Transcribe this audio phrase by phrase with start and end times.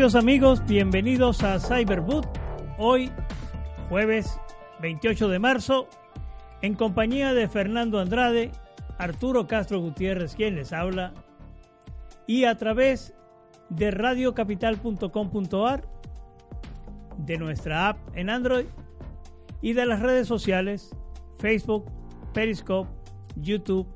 [0.00, 2.26] Queridos amigos, bienvenidos a Cyberboot.
[2.78, 3.12] Hoy,
[3.90, 4.40] jueves
[4.80, 5.88] 28 de marzo,
[6.62, 8.50] en compañía de Fernando Andrade,
[8.96, 11.12] Arturo Castro Gutiérrez, quien les habla,
[12.26, 13.12] y a través
[13.68, 15.82] de radiocapital.com.ar,
[17.18, 18.68] de nuestra app en Android
[19.60, 20.96] y de las redes sociales
[21.40, 21.84] Facebook,
[22.32, 22.88] Periscope,
[23.36, 23.86] YouTube,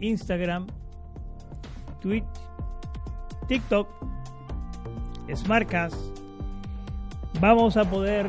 [0.00, 0.66] Instagram,
[2.02, 2.26] Twitch,
[3.46, 3.88] TikTok,
[5.34, 5.96] Smartcast.
[7.40, 8.28] Vamos a poder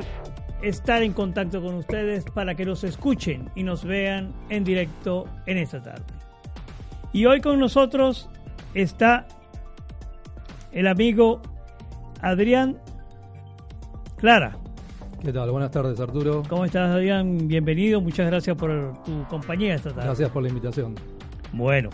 [0.61, 5.57] estar en contacto con ustedes para que nos escuchen y nos vean en directo en
[5.57, 6.03] esta tarde.
[7.13, 8.29] Y hoy con nosotros
[8.73, 9.25] está
[10.71, 11.41] el amigo
[12.21, 12.77] Adrián
[14.17, 14.57] Clara.
[15.21, 15.51] ¿Qué tal?
[15.51, 16.43] Buenas tardes, Arturo.
[16.47, 17.47] ¿Cómo estás, Adrián?
[17.47, 17.99] Bienvenido.
[17.99, 20.05] Muchas gracias por tu compañía esta tarde.
[20.05, 20.95] Gracias por la invitación.
[21.51, 21.89] Bueno,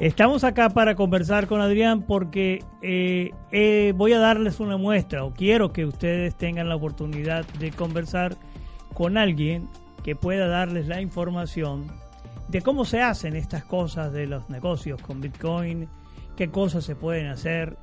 [0.00, 5.32] estamos acá para conversar con Adrián porque eh, eh, voy a darles una muestra o
[5.32, 8.36] quiero que ustedes tengan la oportunidad de conversar
[8.94, 9.68] con alguien
[10.04, 11.86] que pueda darles la información
[12.48, 15.88] de cómo se hacen estas cosas de los negocios con Bitcoin,
[16.36, 17.76] qué cosas se pueden hacer.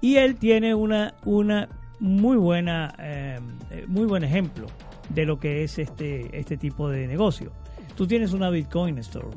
[0.00, 1.68] Y él tiene una, una
[2.00, 3.38] muy buena, eh,
[3.86, 4.66] muy buen ejemplo
[5.08, 7.52] de lo que es este, este tipo de negocio.
[7.96, 9.28] Tú tienes una Bitcoin Store.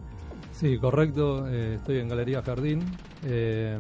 [0.63, 1.45] Sí, correcto.
[1.49, 2.79] Eh, estoy en Galería Jardín.
[3.25, 3.77] Eh,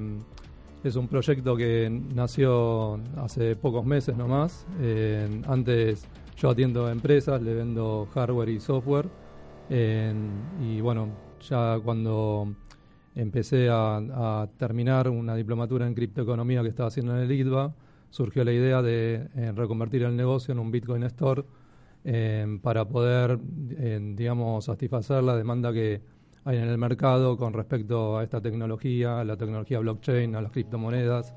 [0.83, 4.67] es un proyecto que nació hace pocos meses nomás.
[4.81, 6.05] Eh, antes
[6.35, 9.07] yo atiendo empresas, le vendo hardware y software.
[9.69, 11.07] y bueno,
[11.49, 12.53] ya cuando
[13.15, 17.73] empecé a, terminar una diplomatura en criptoeconomía que estaba haciendo en el IDVA,
[18.09, 21.45] surgió la idea de reconvertir el negocio en un Bitcoin Store
[22.61, 26.12] para poder, digamos, satisfacer la demanda que
[26.45, 30.51] hay en el mercado con respecto a esta tecnología, a la tecnología blockchain, a las
[30.51, 31.33] criptomonedas.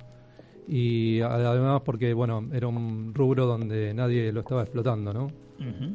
[0.68, 5.28] Y además porque bueno era un rubro donde nadie lo estaba explotando, ¿no?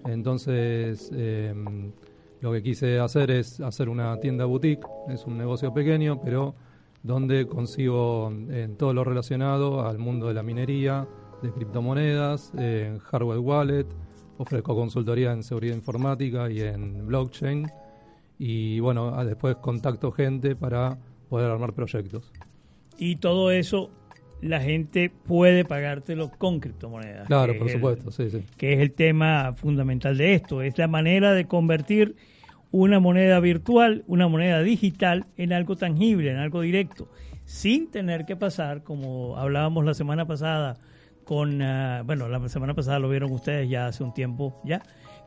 [0.06, 1.92] Entonces em,
[2.40, 6.56] lo que quise hacer es hacer una tienda boutique, es un negocio pequeño, pero
[7.04, 11.08] donde consigo en todo lo relacionado al mundo de la minería,
[11.42, 13.88] de criptomonedas, en hardware wallet,
[14.38, 17.68] ofrezco consultoría en seguridad informática y en blockchain
[18.44, 20.98] y bueno, después contacto gente para
[21.30, 22.32] poder armar proyectos.
[22.98, 23.92] Y todo eso
[24.42, 27.28] la gente puede pagártelo con criptomonedas.
[27.28, 28.44] Claro, por supuesto, sí, sí.
[28.58, 32.16] Que es el tema fundamental de esto, es la manera de convertir
[32.72, 37.10] una moneda virtual, una moneda digital en algo tangible, en algo directo,
[37.46, 40.78] sin tener que pasar, como hablábamos la semana pasada
[41.26, 44.82] con, ah, bueno, la semana pasada lo vieron ustedes ya hace un tiempo ya,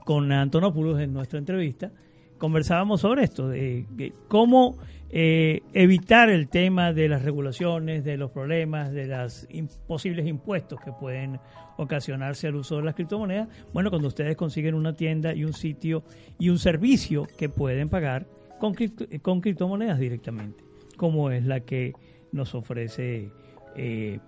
[0.05, 1.93] con Antonopoulos en nuestra entrevista,
[2.39, 4.77] conversábamos sobre esto, de, cómo
[5.11, 9.47] eh, evitar el tema de las regulaciones, de los problemas, de los
[9.87, 11.39] posibles impuestos que pueden
[11.77, 13.49] ocasionarse al uso de las criptomonedas.
[13.73, 16.03] Bueno, cuando ustedes consiguen una tienda y un sitio
[16.39, 18.27] y un servicio que pueden pagar
[18.59, 18.75] con,
[19.23, 20.65] con criptomonedas directamente,
[20.97, 21.93] como es la que
[22.33, 23.31] nos ofrece
[23.77, 24.19] eh,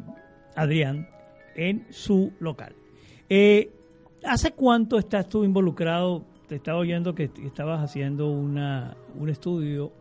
[0.55, 1.09] Adrián
[1.55, 2.75] en su local.
[3.29, 3.71] Eh,
[4.25, 9.93] ¿Hace cuánto estás tú involucrado te estaba oyendo que estabas haciendo una, un estudio,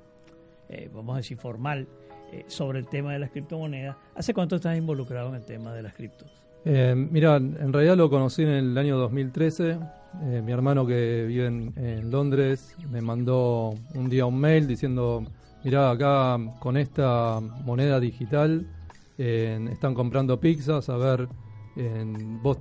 [0.69, 1.87] eh, vamos a decir formal,
[2.31, 3.95] eh, sobre el tema de las criptomonedas.
[4.15, 6.27] ¿Hace cuánto estás involucrado en el tema de las criptos?
[6.65, 9.77] Eh, mira, en realidad lo conocí en el año 2013.
[10.43, 15.23] mi hermano que vive en, Londres me mandó un día un mail diciendo,
[15.63, 18.65] mira, acá con esta moneda digital
[19.17, 21.27] están comprando pizzas, a ver,
[22.41, 22.57] vos,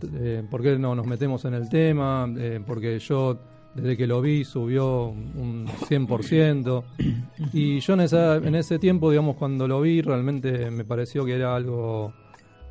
[0.51, 2.29] ¿por qué no nos metemos en el tema?
[2.67, 3.39] porque yo
[3.75, 6.85] desde que lo vi subió un 100%.
[7.53, 11.35] Y yo en, esa, en ese tiempo, digamos, cuando lo vi, realmente me pareció que
[11.35, 12.13] era algo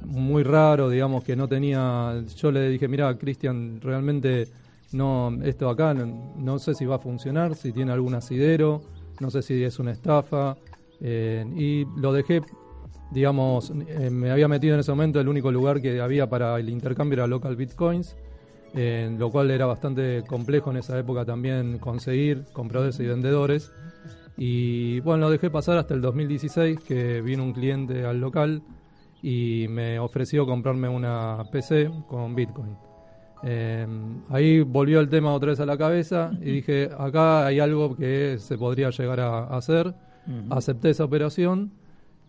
[0.06, 2.24] muy raro, digamos, que no tenía...
[2.36, 4.48] Yo le dije, mira, Cristian, realmente
[4.94, 8.84] no esto acá no, sé si va a funcionar, si tiene algún asidero,
[9.20, 10.56] no sé si es una estafa.
[11.02, 12.42] Eh, y lo dejé,
[13.12, 16.70] digamos, eh, me había metido en ese momento, el único lugar que había para el
[16.70, 18.16] intercambio era Local Bitcoins
[18.74, 23.72] lo cual era bastante complejo en esa época también conseguir compradores y vendedores.
[24.38, 28.64] Y bueno, lo dejé pasar hasta el 2016, que vino un cliente al local
[29.22, 32.76] y me ofreció comprarme una PC con Bitcoin.
[33.46, 33.86] Eh,
[34.30, 38.38] ahí volvió el tema otra vez a la cabeza y dije, acá hay algo que
[38.40, 39.94] se podría llegar a hacer.
[40.50, 41.74] Acepté esa operación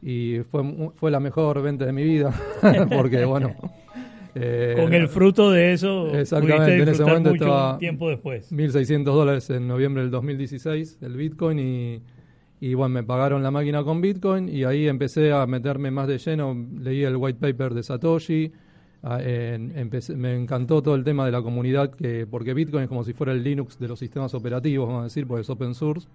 [0.02, 2.34] y fue, fue la mejor venta de mi vida,
[2.94, 3.54] porque bueno,
[4.34, 8.50] eh, Con el fruto de eso, exactamente, en ese momento estaba tiempo después.
[8.52, 12.02] 1.600 dólares en noviembre del 2016 el Bitcoin y,
[12.60, 16.18] Y bueno, me pagaron la máquina con Bitcoin y ahí empecé a meterme más de
[16.18, 16.56] lleno.
[16.80, 18.50] Leí el white paper de Satoshi.
[19.02, 23.32] me encantó todo el tema de la comunidad, que porque Bitcoin es como si fuera
[23.32, 26.08] el Linux de los sistemas operativos, vamos a decir, porque es open source.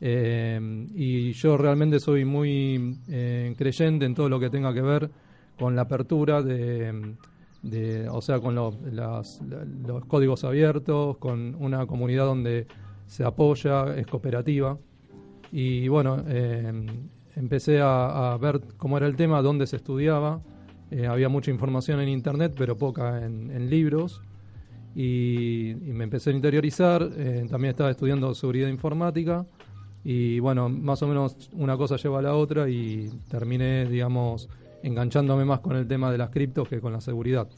[0.00, 5.10] Eh, y yo realmente soy muy eh, creyente en todo lo que tenga que ver
[5.58, 7.14] con la apertura de,
[8.10, 9.40] o sea, con los
[10.06, 12.66] códigos abiertos, con una comunidad donde
[13.06, 14.78] se apoya, es cooperativa.
[15.50, 16.86] Y bueno, eh,
[17.34, 20.40] empecé a, ver cómo era el tema, dónde se estudiaba.
[20.90, 24.20] Eh, había mucha información en internet, pero poca en, libros.
[24.94, 27.08] Y, me empecé a interiorizar.
[27.16, 29.46] Eh, también estaba estudiando seguridad informática.
[30.04, 34.48] Y bueno, más o menos una cosa lleva a la otra y terminé, digamos,
[34.82, 37.48] enganchándome más con el tema de las criptos que con la seguridad.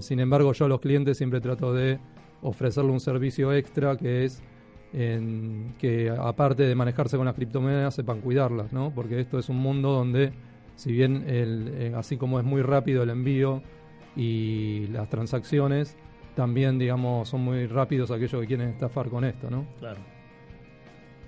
[0.00, 1.98] sin embargo, yo a los clientes siempre trato de
[2.42, 4.42] ofrecerle un servicio extra que es
[4.92, 8.92] en que aparte de manejarse con las criptomonedas sepan cuidarlas, ¿no?
[8.92, 10.32] Porque esto es un mundo donde,
[10.74, 13.62] si bien el, eh, así como es muy rápido el envío
[14.16, 15.96] y las transacciones,
[16.34, 19.66] también, digamos, son muy rápidos aquellos que quieren estafar con esto, ¿no?
[19.78, 20.00] Claro.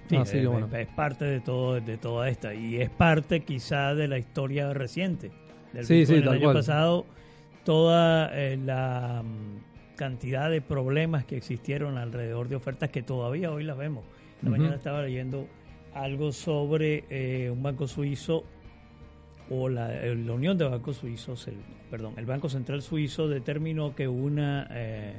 [0.09, 4.73] Sí, es, parte de todo de toda esta y es parte quizá de la historia
[4.75, 5.31] reciente
[5.73, 7.07] del sí, sí, el año pasado
[7.65, 9.23] toda eh, la
[9.97, 14.05] cantidad de problemas que existieron alrededor de ofertas que todavía hoy las vemos.
[14.43, 15.47] La mañana estaba leyendo
[15.95, 18.45] algo sobre eh, un banco suizo
[19.51, 21.57] o la, eh, la, Unión de Bancos Suizos, el,
[21.91, 25.15] perdón, el Banco Central Suizo determinó que una, eh,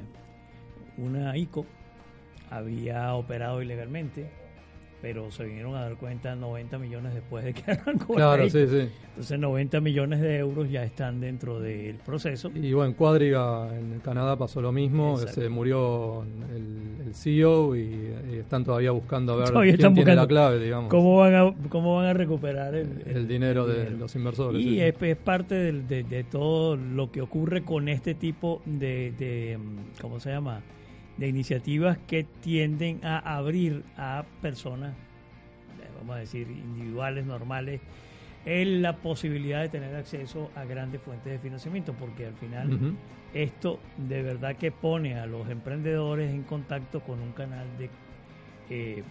[0.98, 1.66] una ICO
[2.50, 4.30] había operado ilegalmente
[5.04, 8.14] pero se vinieron a dar cuenta 90 millones después de que arrancó.
[8.14, 8.88] Claro, sí, sí.
[9.08, 12.50] Entonces 90 millones de euros ya están dentro del proceso.
[12.54, 18.64] Y bueno, Cuadriga en Canadá pasó lo mismo, se murió el, el CEO y, están
[18.64, 20.88] todavía buscando a ver quién tiene la clave, digamos.
[20.88, 24.64] ¿Cómo van a, cómo van a recuperar el, dinero de los inversores?
[24.64, 29.58] Y es, parte de, de, todo lo que ocurre con este tipo de, de
[30.00, 30.62] ¿cómo se llama?
[31.16, 34.92] De iniciativas que tienden a abrir a personas,
[35.80, 37.80] eh, vamos a decir, individuales, normales,
[38.46, 42.94] en la posibilidad de tener acceso a grandes fuentes de financiamiento, porque al final
[43.32, 47.88] esto de verdad que pone a los emprendedores en contacto con un canal de
[48.70, 49.02] eh,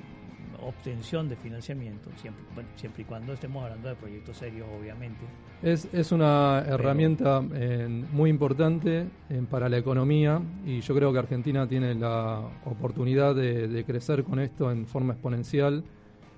[0.64, 2.44] obtención de financiamiento, siempre,
[2.76, 5.22] siempre y cuando estemos hablando de proyectos serios, obviamente.
[5.62, 11.20] Es, es una herramienta eh, muy importante eh, para la economía y yo creo que
[11.20, 15.84] Argentina tiene la oportunidad de, crecer con esto en forma exponencial,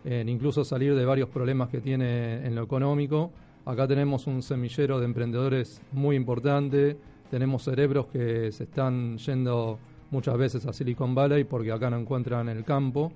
[0.06, 3.32] incluso salir de varios problemas que tiene en lo económico.
[3.66, 6.98] Acá tenemos un semillero de emprendedores muy importante,
[7.32, 9.80] tenemos cerebros que se están yendo
[10.12, 13.12] muchas veces a Silicon Valley porque acá no encuentran el campo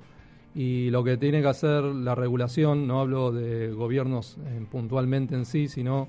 [0.55, 5.45] y lo que tiene que hacer la regulación, no hablo de gobiernos eh, puntualmente en
[5.45, 6.07] sí, sino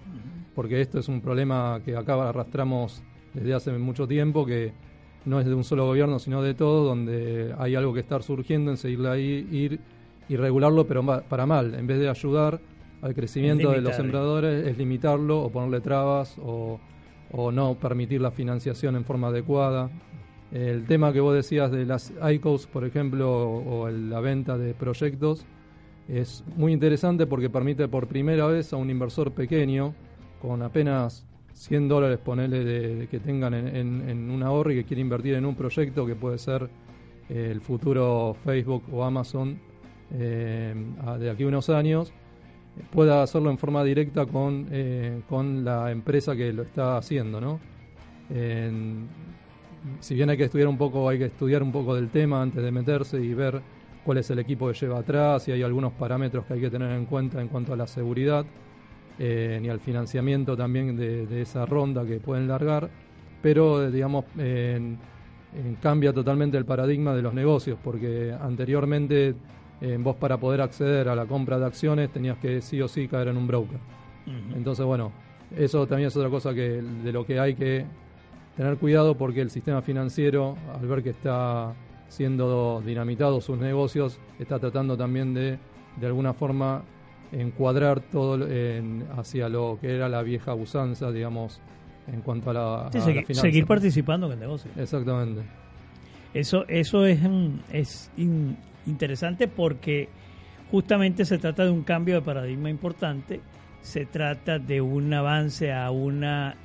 [0.55, 3.03] porque esto es un problema que acá arrastramos
[3.35, 4.73] desde hace mucho tiempo, que
[5.25, 8.71] no es de un solo gobierno, sino de todo, donde hay algo que estar surgiendo
[8.71, 9.81] en seguirle ahí, ir
[10.29, 12.61] y regularlo, pero para mal, en vez de ayudar
[13.03, 16.81] al crecimiento de los sembradores, es limitarlo o ponerle trabas o,
[17.33, 19.91] o no permitir la financiación en forma adecuada.
[20.53, 25.47] El tema que vos decías de las ICOs, por ejemplo, o, la venta de proyectos,
[26.09, 29.95] es muy interesante porque permite por primera vez a un inversor pequeño,
[30.43, 35.35] con apenas 100 dólares, ponerle de, que tengan en, un ahorro y que quiere invertir
[35.35, 36.69] en un proyecto que puede ser
[37.29, 39.57] eh, el futuro Facebook o Amazon
[40.13, 40.75] eh,
[41.21, 42.13] de aquí a unos años,
[42.91, 47.61] pueda hacerlo en forma directa con, eh, con la empresa que lo está haciendo, ¿no?
[50.01, 52.63] Si bien hay que estudiar un poco, hay que estudiar un poco del tema antes
[52.63, 53.61] de meterse y ver
[54.05, 56.91] cuál es el equipo que lleva atrás, y hay algunos parámetros que hay que tener
[56.93, 58.45] en cuenta en cuanto a la seguridad
[59.19, 62.89] eh, y al financiamiento también de, esa ronda que pueden largar,
[63.43, 64.25] pero eh, digamos
[65.83, 69.35] cambia totalmente el paradigma de los negocios, porque anteriormente
[69.81, 73.09] eh, vos para poder acceder a la compra de acciones tenías que sí o sí
[73.09, 73.79] caer en un broker.
[74.55, 75.11] Entonces, bueno,
[75.57, 77.85] eso también es otra cosa que de lo que hay que
[78.61, 81.73] tener cuidado porque el sistema financiero, al ver que está
[82.09, 85.59] siendo dinamitado sus negocios, está tratando también de,
[85.99, 86.83] de alguna forma,
[87.33, 91.59] encuadrar todo en, hacia lo que era la vieja usanza, digamos,
[92.07, 92.91] en cuanto a la,
[93.33, 94.71] seguir, participando en el negocio.
[94.77, 95.41] Exactamente.
[96.35, 97.19] Eso, eso es,
[97.73, 98.11] es
[98.85, 100.11] interesante porque
[100.71, 103.41] justamente se trata de un cambio de paradigma importante,
[103.81, 106.57] se trata de un avance a una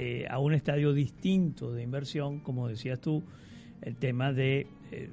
[0.00, 3.24] eh, a un estadio distinto de inversión, como decías tú,
[3.82, 5.10] el tema de eh,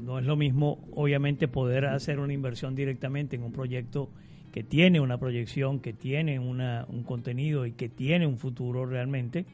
[0.00, 4.08] no es lo mismo, obviamente, poder hacer una inversión directamente en un proyecto
[4.50, 9.44] que tiene una proyección, que tiene una, un contenido y que tiene un futuro realmente,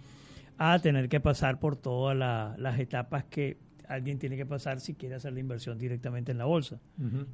[0.59, 3.57] a tener que pasar por todas las etapas que
[3.89, 6.79] alguien tiene que pasar si quiere hacer la inversión directamente en la bolsa,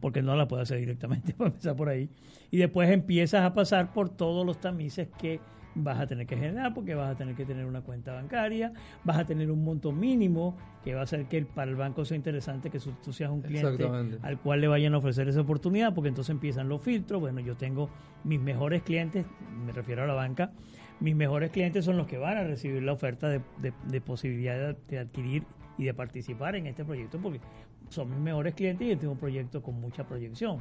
[0.01, 2.09] porque no la puede hacer directamente, para empezar por ahí.
[2.51, 5.41] Y después empiezas a pasar por todos los tamices que
[5.75, 9.19] vas a tener que generar porque vas a tener que tener una cuenta bancaria, vas
[9.19, 12.71] a tener un monto mínimo que va a hacer que para el banco sea interesante
[12.71, 13.89] que tú seas un cliente
[14.23, 17.21] al cual le vayan a ofrecer esa oportunidad, porque entonces empiezan los filtros.
[17.21, 17.89] Bueno, yo tengo
[18.23, 19.27] mis mejores clientes,
[19.65, 20.53] me refiero a la banca,
[21.01, 24.99] mis mejores clientes son los que van a recibir la oferta de, de, posibilidad de,
[24.99, 25.45] adquirir
[25.77, 27.41] y de participar en este proyecto, porque
[27.89, 30.59] son mis mejores clientes y yo tengo un proyecto con mucha proyección.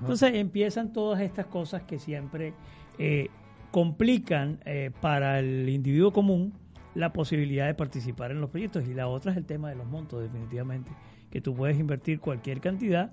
[0.00, 2.54] Entonces empiezan todas estas cosas que siempre
[2.98, 3.28] eh,
[3.74, 6.52] complican eh, para el individuo común
[6.94, 8.86] la posibilidad de participar en los proyectos.
[8.86, 10.92] Y la otra es el tema de los montos, definitivamente,
[11.28, 13.10] que tú puedes invertir cualquier cantidad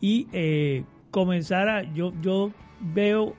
[0.00, 1.82] y eh, comenzar a...
[1.82, 3.34] Yo, yo veo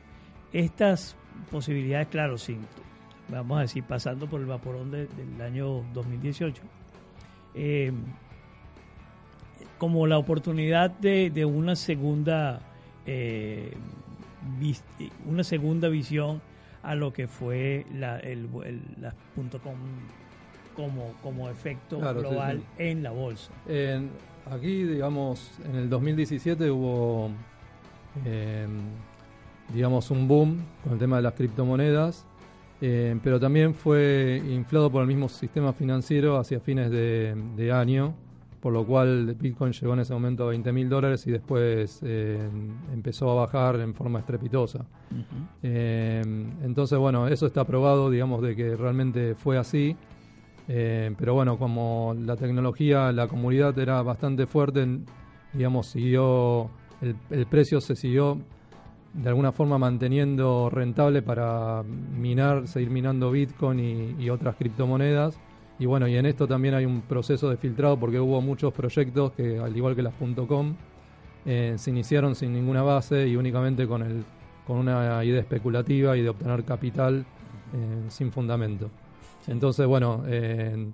[0.54, 1.18] estas
[1.50, 2.60] posibilidades, claro, sin,
[3.28, 6.62] vamos a decir, pasando por el vaporón del año 2018,
[7.56, 7.92] eh,
[9.80, 12.62] como la oportunidad de, de una segunda...
[15.26, 16.40] una segunda visión
[16.84, 19.76] a lo que fue la, el, .com
[20.76, 23.52] como, como efecto global en la bolsa.
[24.50, 27.30] aquí, digamos, en el 2017 hubo,
[28.26, 28.70] em,
[29.74, 32.26] digamos, un boom con el tema de las criptomonedas,
[32.80, 38.16] em, pero también fue inflado por el mismo sistema financiero hacia fines de, de año
[38.62, 42.48] por lo cual Bitcoin llegó en ese momento a 20 mil dólares y después eh,
[42.94, 44.86] empezó a bajar en forma estrepitosa.
[45.64, 46.22] Eh,
[46.64, 49.96] entonces, bueno, eso está probado, digamos, de que realmente fue así.
[50.68, 54.88] Eh, pero bueno, como la tecnología, la comunidad era bastante fuerte,
[55.54, 56.70] digamos, siguió,
[57.02, 58.38] el, precio se siguió
[59.14, 65.40] de alguna forma manteniendo rentable para minar, seguir minando Bitcoin y otras criptomonedas.
[65.82, 69.32] Y bueno, y en esto también hay un proceso de filtrado porque hubo muchos proyectos
[69.32, 70.14] que, al igual que las
[70.48, 70.76] .com,
[71.44, 74.24] eh, se iniciaron sin ninguna base y únicamente con, el,
[74.68, 77.26] con una idea especulativa y de obtener capital
[77.74, 78.92] eh, sin fundamento.
[79.48, 80.92] Entonces, bueno, eh,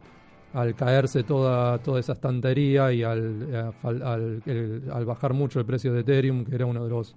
[0.54, 6.46] al caerse toda, toda esa estantería y al, al, bajar mucho el precio de Ethereum,
[6.46, 7.14] que era uno de los,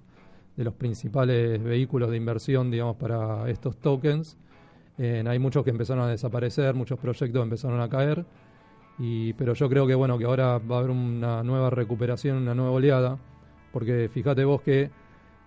[0.56, 4.36] de los principales vehículos de inversión, digamos, para estos tokens,
[5.00, 8.25] hay muchos que empezaron a desaparecer, muchos proyectos empezaron a caer,
[8.99, 12.54] y, pero yo creo que bueno que ahora va a haber una nueva recuperación, una
[12.54, 13.19] nueva oleada,
[13.73, 14.90] porque fíjate vos que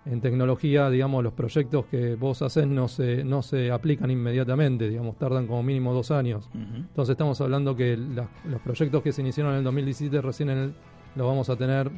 [0.05, 5.17] en tecnología, digamos, los proyectos que vos haces no se, no se aplican inmediatamente, digamos,
[5.17, 6.50] tardan como mínimo dos años.
[6.53, 10.75] Entonces estamos hablando que los proyectos que se iniciaron en el 2017 recién en
[11.15, 11.89] los vamos a tener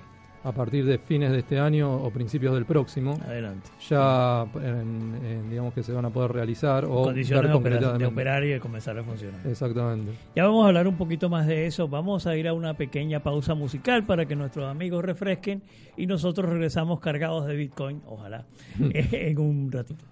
[0.46, 3.20] a partir de fines de este año o principios del próximo.
[3.26, 3.68] Adelante.
[3.90, 4.46] Ya
[5.50, 9.04] digamos que se van a poder realizar o condiciones de, operar y de comenzar a
[9.04, 9.42] funcionar.
[9.46, 10.12] Exactamente.
[10.36, 11.88] Ya vamos a hablar un poquito más de eso.
[11.88, 15.64] Vamos a ir a una pequeña pausa musical para que nuestros amigos refresquen
[15.98, 18.46] y nosotros regresamos cargados de Bitcoin, ojalá,
[18.80, 20.06] en un ratito.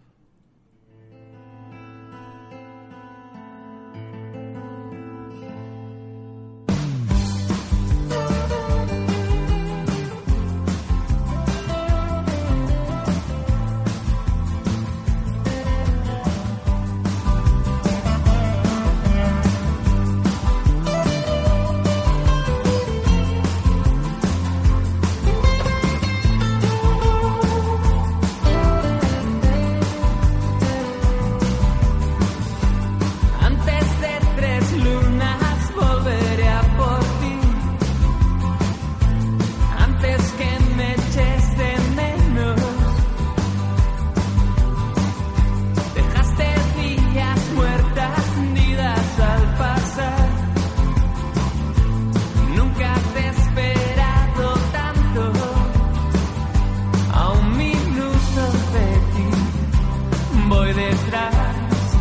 [60.76, 61.36] detrás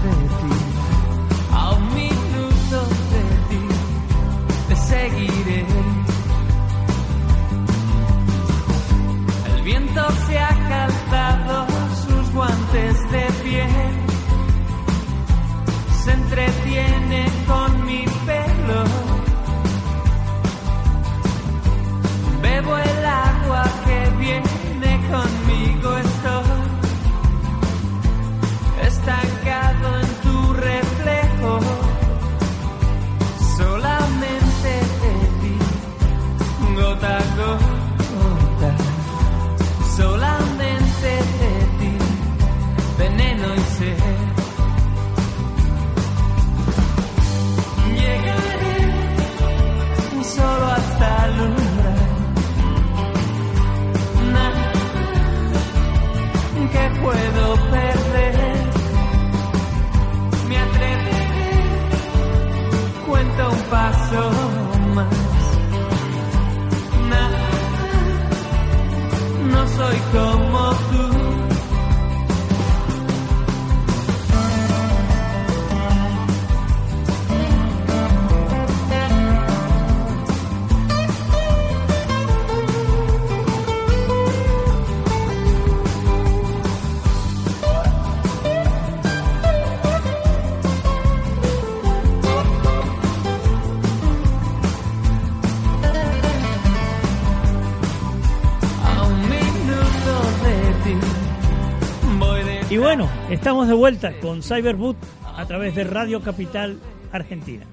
[0.02, 0.54] de ti,
[1.52, 2.78] a un minuto
[3.12, 3.62] de ti,
[4.68, 5.66] te seguiré.
[9.54, 11.66] El viento se ha calzado
[12.06, 13.94] sus guantes de piel,
[16.02, 18.84] se entretiene con mi pelo.
[22.42, 22.91] Bebo el
[37.02, 38.70] gota
[39.96, 41.08] solamente
[41.40, 41.92] de ti,
[42.98, 43.96] veneno y sed.
[47.98, 48.78] Llegaré
[50.36, 52.08] solo hasta el umbral,
[54.32, 54.72] nada
[56.72, 58.01] que puedo perder.
[70.12, 70.51] No
[102.72, 104.96] Y bueno, estamos de vuelta con Cyberboot
[105.36, 106.78] a través de Radio Capital
[107.12, 107.66] Argentina.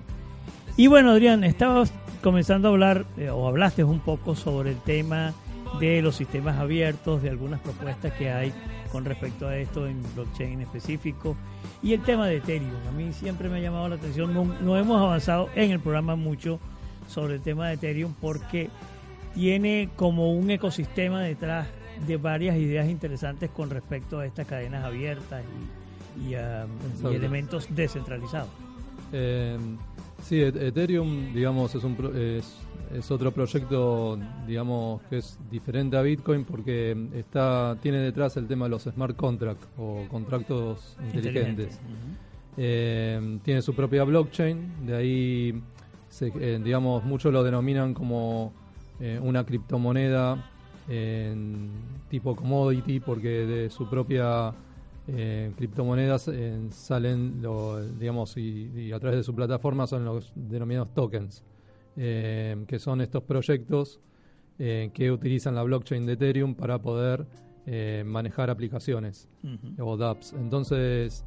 [0.76, 5.34] Y bueno, Adrián, estabas comenzando a hablar, eh, o hablaste un poco sobre el tema
[5.80, 8.52] de los sistemas abiertos, de algunas propuestas que hay
[8.92, 11.38] con respecto a esto en blockchain específico,
[11.82, 12.76] y el tema de Ethereum.
[12.90, 16.60] A mí siempre me ha llamado la atención, no hemos avanzado en el programa mucho
[17.08, 18.70] sobre el tema de Ethereum porque
[19.34, 21.68] tiene como un ecosistema detrás
[22.08, 25.44] de varias ideas interesantes con respecto a estas cadenas abiertas
[26.18, 26.66] y, y, ah,
[27.12, 28.50] y elementos descentralizados.
[29.12, 29.58] Eh,
[30.24, 32.56] sí, Et- Ethereum, digamos, es, un pro- es,
[32.94, 38.66] es otro proyecto, digamos, que es diferente a Bitcoin porque está tiene detrás el tema
[38.66, 41.80] de los smart contracts o contratos inteligentes.
[42.58, 45.62] Eh, tiene su propia blockchain, de ahí,
[46.10, 48.54] se- eh, digamos, muchos lo denominan como
[49.22, 50.36] una criptomoneda
[50.90, 51.70] en
[52.10, 54.54] tipo commodity, porque de su propia
[55.08, 60.32] eh, criptomonedas eh, salen, lo, digamos, y, y a través de su plataforma son los
[60.36, 61.44] denominados tokens,
[61.96, 64.00] eh, que son estos proyectos
[64.58, 67.26] eh, que utilizan la blockchain de Ethereum para poder
[68.04, 69.30] manejar aplicaciones
[69.78, 70.34] o dApps.
[70.34, 71.24] Entonces,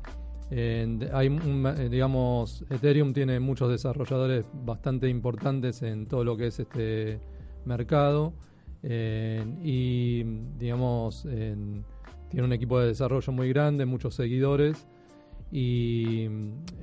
[0.50, 7.20] hay un, digamos, Ethereum tiene muchos desarrolladores bastante importantes en todo lo que es este
[7.64, 8.32] mercado
[8.82, 10.22] eh, y,
[10.58, 11.84] digamos, en-
[12.28, 14.86] tiene un equipo de desarrollo muy grande, muchos seguidores
[15.50, 16.26] y,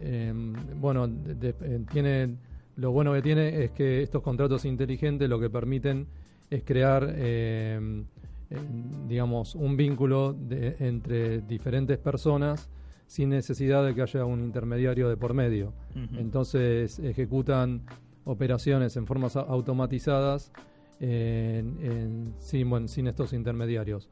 [0.01, 0.33] eh,
[0.79, 2.35] bueno, de- de- eh, tiene
[2.75, 6.07] lo bueno que tiene es que estos contratos inteligentes lo que permiten
[6.49, 8.03] es crear eh,
[8.51, 8.57] eh,
[9.07, 12.69] digamos, un vínculo de- entre diferentes personas
[13.07, 15.73] sin necesidad de que haya un intermediario de por medio.
[16.17, 17.81] Entonces ejecutan
[18.23, 20.51] operaciones en formas automatizadas
[20.99, 24.09] en- en- sin, bueno, sin estos intermediarios.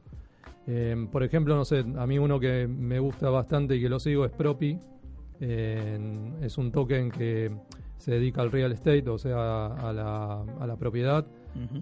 [0.66, 3.98] Eh, por ejemplo, no sé, a mí uno que me gusta bastante y que lo
[3.98, 4.78] sigo es Propi.
[5.40, 5.98] Eh,
[6.42, 7.50] es un token que
[7.96, 11.26] se dedica al real estate, o sea, a la, a la propiedad.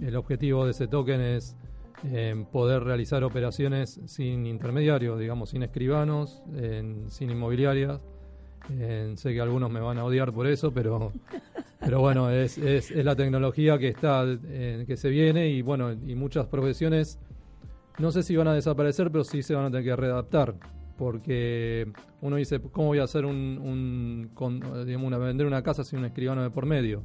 [0.02, 1.56] El objetivo de ese token es
[2.04, 6.42] eh, poder realizar operaciones sin intermediarios, digamos, sin escribanos,
[7.08, 8.00] sin inmobiliarias.
[8.70, 11.12] Eh, sé que algunos me van a odiar por eso, pero,
[11.80, 16.14] pero bueno, es, es, la tecnología que está, eh, que se viene y bueno, y
[16.14, 17.18] muchas profesiones
[17.98, 20.54] no sé si van a desaparecer, pero sí se van a tener que readaptar.
[20.98, 21.86] Porque
[22.22, 26.06] uno dice, ¿cómo voy a hacer un, un con- digamos, vender una casa sin un
[26.06, 27.02] escribano de por medio?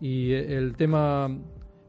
[0.00, 1.30] Y eh, el tema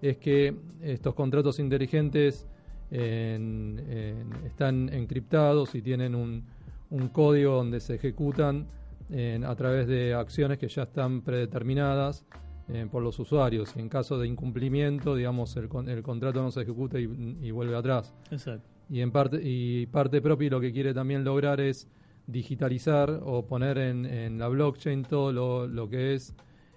[0.01, 2.47] es que estos contratos inteligentes
[2.91, 6.43] en- en- están encriptados y tienen un,
[6.91, 8.67] un código donde se ejecutan
[9.09, 12.25] en- a través de acciones que ya están predeterminadas
[12.69, 13.73] eh, por los usuarios.
[13.75, 17.03] Y en caso de incumplimiento, digamos, el, el contrato no se ejecuta y,
[17.41, 18.13] y vuelve atrás.
[18.31, 18.69] Exacto.
[18.89, 21.89] Y en parte y parte propia lo que quiere también lograr es
[22.27, 26.33] digitalizar o poner en, en la blockchain todo lo, lo que es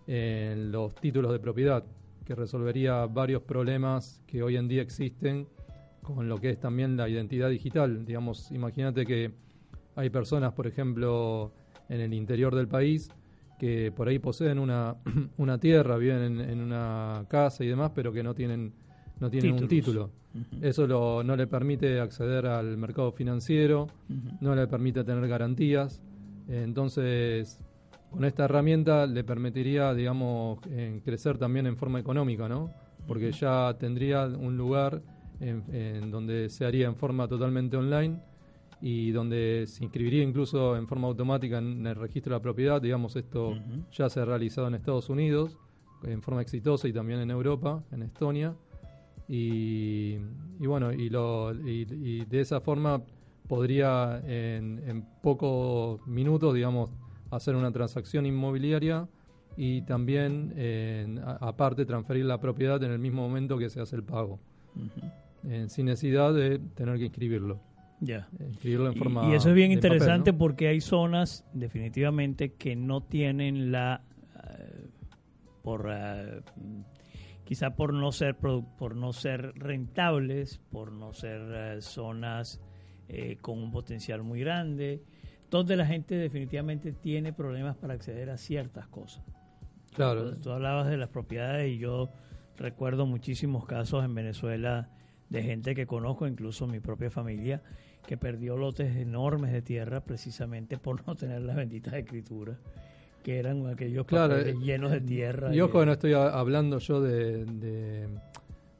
[0.09, 1.85] en los títulos de propiedad,
[2.25, 5.47] que resolvería varios problemas que hoy en día existen
[6.03, 8.05] con lo que es también la identidad digital.
[8.05, 9.33] Digamos, imagínate que
[9.97, 11.53] hay personas, por ejemplo,
[11.89, 13.09] en el interior del país
[13.59, 14.97] que por ahí poseen una,
[15.39, 18.73] una tierra, viven en, en una casa y demás, pero que no tienen
[19.19, 20.11] no tienen un título.
[20.61, 23.87] Eso lo- no le permite acceder al mercado financiero,
[24.43, 26.03] no le permite tener garantías.
[26.49, 27.61] Entonces,
[28.11, 32.71] con esta herramienta le permitiría, digamos, en crecer también en forma económica, ¿no?
[33.07, 35.03] Porque ya tendría un lugar
[35.41, 38.19] en, en donde se haría en forma totalmente online
[38.89, 42.81] y donde se inscribiría incluso en forma automática en el registro de la propiedad.
[42.81, 43.59] Digamos, esto
[43.91, 45.59] ya se ha realizado en Estados Unidos
[46.05, 48.55] en forma exitosa y también en Europa, en Estonia.
[49.27, 50.19] Y,
[50.61, 53.03] y bueno, y, lo, y, y de esa forma
[53.49, 56.89] podría en, en pocos minutos, digamos,
[57.33, 59.09] hacer una transacción inmobiliaria
[59.57, 64.39] y también, aparte, transferir la propiedad en el mismo momento que se hace el pago,
[65.43, 67.66] eh, sin necesidad de tener que inscribirlo.
[68.01, 68.29] Ya.
[68.39, 70.39] eh, en Y- forma y eso es bien papel, interesante ¿no?
[70.39, 74.03] porque hay zonas definitivamente que no tienen la
[74.49, 74.87] eh,
[75.63, 76.43] por eh,
[77.45, 82.61] quizá por no ser por no ser rentables, por no ser eh, zonas
[83.09, 85.03] eh, con un potencial muy grande,
[85.51, 89.25] donde la gente definitivamente tiene problemas para acceder a ciertas cosas.
[89.95, 92.11] Claro, Tú hablabas de las propiedades y yo
[92.59, 94.91] recuerdo muchísimos casos en Venezuela
[95.31, 97.63] de gente que conozco, incluso mi propia familia,
[98.07, 102.57] que perdió lotes enormes de tierra precisamente por no tener las benditas escrituras,
[103.23, 105.55] que eran aquellos Claro, eh, llenos de tierra.
[105.55, 108.07] Y ojo, de- no estoy hablando yo de, de,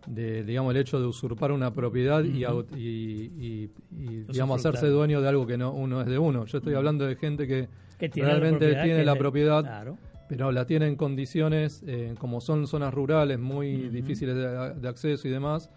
[0.07, 2.45] de, digamos, el hecho de usurpar una propiedad y,
[2.77, 6.45] y, y- y, digamos, hacerse dueño de algo que no uno es de uno.
[6.47, 10.53] Yo estoy hablando de gente que que tiene realmente tiene que la propiedad, Claro, pero
[10.53, 15.31] la tiene en condiciones, eh, como son zonas rurales muy difíciles de, de acceso y
[15.31, 15.71] demás,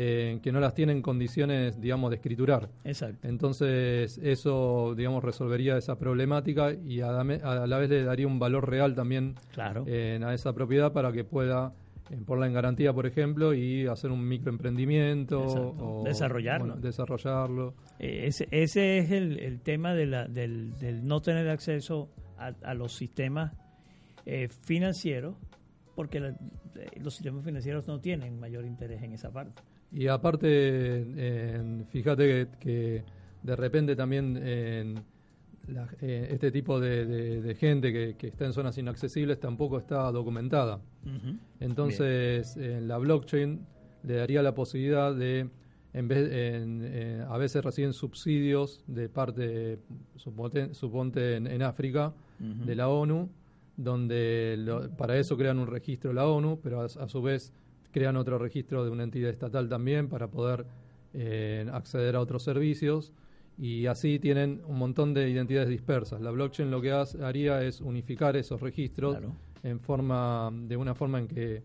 [0.00, 2.68] eh, que no las tienen en condiciones, digamos, de escriturar.
[2.84, 3.26] exacto.
[3.26, 8.94] Entonces, eso, digamos, resolvería esa problemática y a, la vez le daría un valor real
[8.94, 9.84] también Claro.
[9.88, 11.72] eh, a esa propiedad para que pueda
[12.10, 15.74] eh, ponerla en garantía, por ejemplo, y hacer un microemprendimiento Exacto.
[16.00, 16.66] o Desarrollarlo.
[16.74, 17.74] bueno, desarrollarlo.
[17.98, 22.08] Eh, Ese, ese es el, el tema de la, del, del no tener acceso
[22.38, 23.52] a, a los sistemas
[24.26, 25.34] eh, financieros,
[25.96, 26.28] porque la-
[26.76, 29.60] eh, los sistemas financieros no tienen mayor interés en esa parte.
[29.92, 33.04] Y aparte, eh, fíjate que, que
[33.42, 34.94] de repente también en
[35.68, 39.78] la- eh, este tipo de, de- de gente que, que está en zonas inaccesibles tampoco
[39.78, 40.80] está documentada.
[41.60, 43.60] Entonces, en la blockchain
[44.04, 45.48] le daría la posibilidad de,
[45.94, 49.78] en vez, en, eh, a veces reciben subsidios de parte,
[50.16, 52.12] suponte, suponte en, en África,
[52.66, 53.28] de la ONU,
[53.76, 57.52] donde lo- para eso crean un registro de la ONU, pero a, a su vez
[57.92, 60.66] crean otro registro de una entidad estatal también para poder
[61.14, 63.12] eh, acceder a otros servicios
[63.58, 66.20] y así tienen un montón de identidades dispersas.
[66.20, 69.34] La blockchain lo que hace- haría es unificar esos registros Claro.
[69.62, 71.62] en forma de una forma en que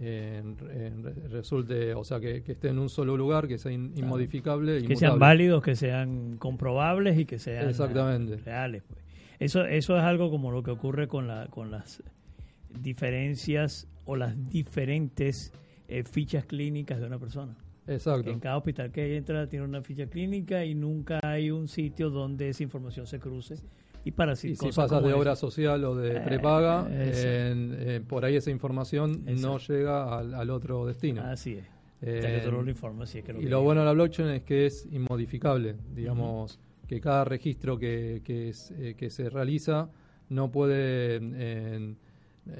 [0.00, 3.56] eh, en- en re- resulte, o sea, que, que esté en un solo lugar, que
[3.58, 4.06] sea in- Claro.
[4.06, 8.34] inmodificable, que sean válidos, que sean comprobables y que sean Exactamente.
[8.34, 8.82] eh, reales.
[8.88, 9.00] pues.
[9.38, 12.02] Eso, eso es algo como lo que ocurre con, la, con las
[12.82, 15.52] diferencias o las diferentes
[15.98, 17.56] eh, fichas clínicas de una persona.
[17.86, 18.30] Exacto.
[18.30, 22.48] En cada hospital que entra tiene una ficha clínica y nunca hay un sitio donde
[22.48, 23.56] esa información se cruce.
[24.04, 25.16] Y para así Y si pasas de esa.
[25.16, 30.50] obra social o de Eh, prepaga, eh, por ahí esa información no llega al, al
[30.50, 31.22] otro destino.
[31.22, 31.64] Así es.
[32.04, 34.66] Eh, lo si es que lo y que lo bueno de la blockchain es que
[34.66, 35.76] es inmodificable.
[35.94, 39.88] Digamos que cada registro que, que, es, que se realiza
[40.28, 41.94] no puede,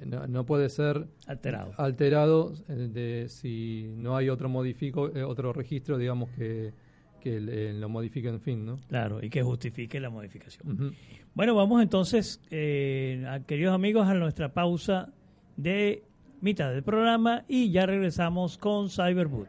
[0.07, 1.73] no, no puede ser Alterado.
[1.77, 6.73] alterado eh, de si no hay otro modifico, eh, otro registro, digamos que,
[7.21, 8.79] que le- lo modifique en fin, ¿no?
[8.88, 10.95] Claro, y que justifique la modificación.
[11.35, 15.12] Bueno, vamos entonces, eh, a- queridos amigos, a nuestra pausa
[15.57, 16.03] de
[16.40, 19.49] mitad del programa y ya regresamos con Cyberboot.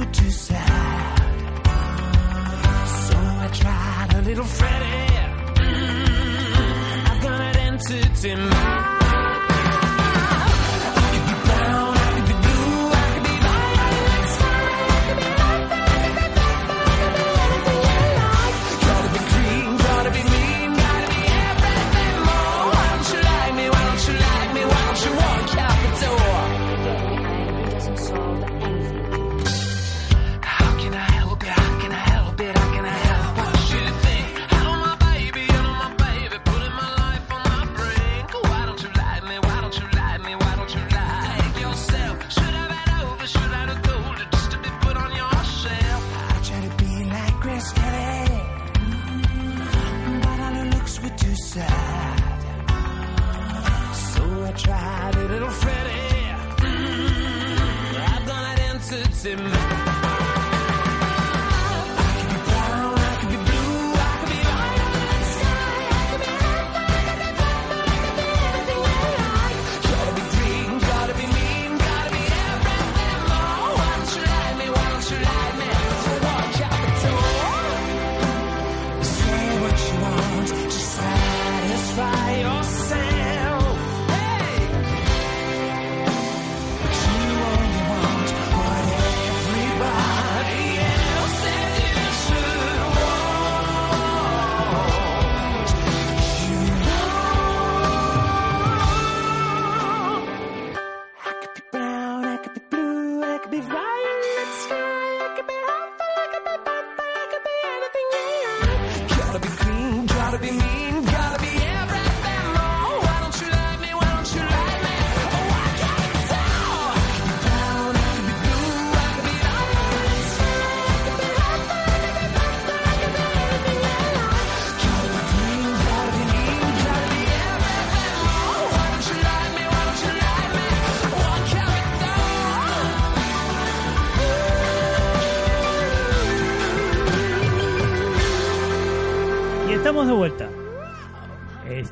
[0.00, 1.18] were too sad.
[3.06, 5.12] So I tried a little Freddie.
[5.60, 8.99] Mm, I've got an entity mind.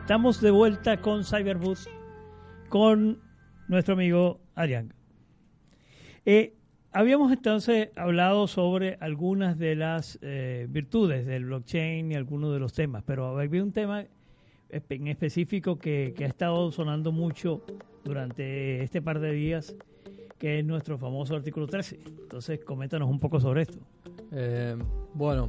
[0.08, 1.80] Estamos de vuelta con Cyberboot,
[2.70, 3.20] con
[3.68, 4.94] nuestro amigo Adrián.
[6.24, 6.54] Eh,
[6.92, 12.72] habíamos entonces hablado sobre algunas de las eh, virtudes del blockchain y algunos de los
[12.72, 14.06] temas, pero había un tema
[14.70, 17.62] en específico que ha estado sonando mucho
[18.02, 19.76] durante este par de días,
[20.38, 21.98] que es nuestro famoso artículo 13.
[22.22, 23.78] Entonces, coméntanos un poco sobre esto.
[24.30, 24.76] Eh,
[25.14, 25.48] bueno,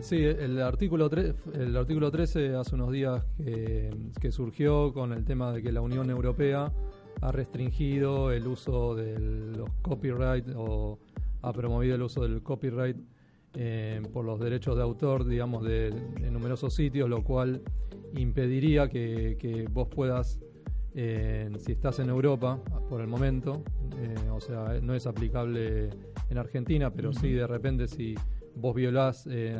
[0.00, 3.24] sí, el artículo, tre- el artículo 13 hace unos días
[4.20, 6.72] que, surgió con el tema de que la Unión Europea
[7.20, 10.98] ha restringido el uso de los copyright o
[11.42, 12.96] ha promovido el uso del copyright
[13.54, 17.62] eh, por los derechos de autor, digamos, de, de numerosos sitios, lo cual
[18.16, 20.40] impediría que vos puedas,
[20.94, 23.62] eh, si estás en Europa por el momento,
[23.98, 25.90] eh, o sea, no es aplicable
[26.30, 28.14] en Argentina, pero sí de repente si
[28.56, 29.56] vos violás eh,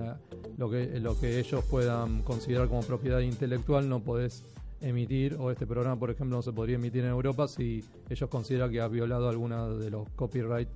[0.56, 4.44] lo, que, lo que ellos puedan considerar como propiedad intelectual, no podés
[4.80, 8.70] emitir, o este programa, por ejemplo, no se podría emitir en Europa si ellos consideran
[8.70, 10.68] que ha violado alguna de los copyright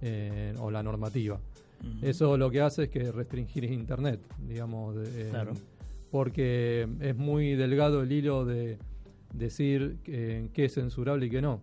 [0.00, 1.38] eh, o la normativa.
[2.02, 5.52] Eso lo que hace es que restringir Internet, digamos, de- eh, Claro.
[6.10, 8.78] porque es muy delgado el hilo de
[9.32, 11.60] decir eh, qué es censurable y qué no.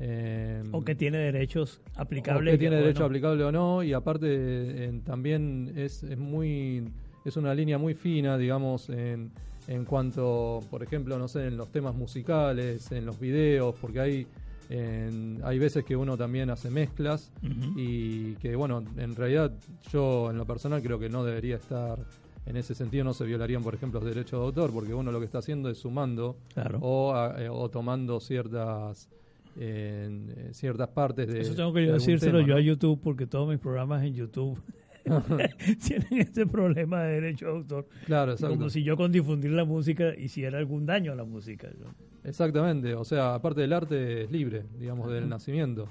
[0.00, 2.54] Eh, O que tiene derechos o aplicables.
[2.54, 3.06] que tiene o derecho no.
[3.06, 6.82] aplicable o no, y aparte eh, también es, es muy
[7.24, 9.30] es una línea muy fina, digamos, en,
[9.68, 14.26] en cuanto, por ejemplo, no sé, en los temas musicales, en los videos, porque hay
[14.70, 17.30] en- hay veces que uno también hace mezclas
[17.76, 19.52] y que bueno, en realidad
[19.92, 21.98] yo en lo personal creo que no debería estar
[22.46, 25.18] en ese sentido no se violarían, por ejemplo, los derechos de autor, porque uno lo
[25.18, 26.78] que está haciendo es sumando Claro.
[26.82, 29.08] o, a- eh, o tomando ciertas
[29.56, 32.58] en, eh, ciertas partes de Eso tengo que de decírselo tema, yo ¿no?
[32.60, 34.58] a YouTube porque todos mis programas en YouTube
[35.86, 37.86] tienen este problema de derecho de autor.
[38.06, 38.56] Claro, exacto.
[38.56, 41.68] Como si yo con difundir la música hiciera algún daño a la música.
[41.78, 41.94] ¿no?
[42.28, 45.88] Exactamente, o sea, aparte del arte es libre, digamos, del nacimiento.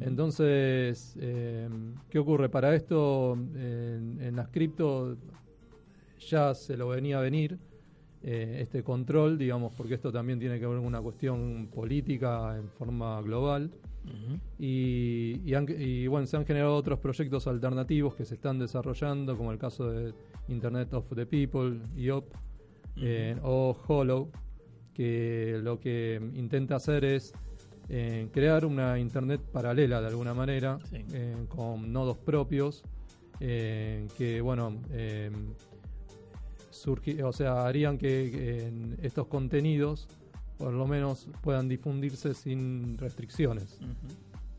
[0.00, 1.68] Entonces, eh,
[2.08, 2.48] ¿qué ocurre?
[2.48, 5.16] Para esto, en, en las cripto
[6.28, 7.58] ya se lo venía a venir,
[8.22, 12.68] eh, este control, digamos, porque esto también tiene que ver con una cuestión política en
[12.68, 13.70] forma global.
[14.58, 19.36] Y, y han- y, bueno, se han generado otros proyectos alternativos que se están desarrollando,
[19.36, 20.12] como el caso de
[20.48, 22.32] Internet of the People, IOP,
[22.96, 24.30] eh, o Hollow,
[24.94, 27.32] que lo que intenta hacer es
[27.88, 30.98] eh, crear una Internet paralela de alguna manera, Sí.
[31.12, 32.82] eh, con nodos propios,
[33.40, 34.80] eh, que bueno,
[36.86, 40.08] o sea, harían que, que en estos contenidos
[40.62, 43.80] por lo menos puedan difundirse sin restricciones.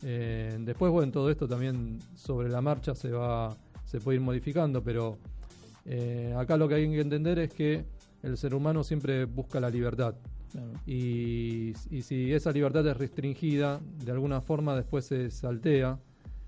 [0.02, 3.56] Eh, después, bueno, todo esto también sobre la marcha se va,
[3.86, 5.18] se puede ir modificando, pero
[5.86, 7.86] eh, acá lo que hay que entender es que
[8.22, 10.16] el ser humano siempre busca la libertad.
[10.52, 10.74] Claro.
[10.86, 15.98] Y, y si esa libertad es restringida, de alguna forma después se saltea.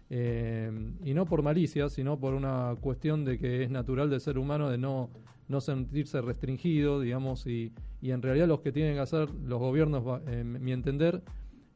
[0.10, 0.72] Eh,
[1.04, 4.70] y no por malicia, sino por una cuestión de que es natural del ser humano
[4.70, 5.10] de no,
[5.48, 10.06] no sentirse restringido, digamos, y, y en realidad los que tienen que hacer los gobiernos,
[10.08, 11.22] va- en mi entender,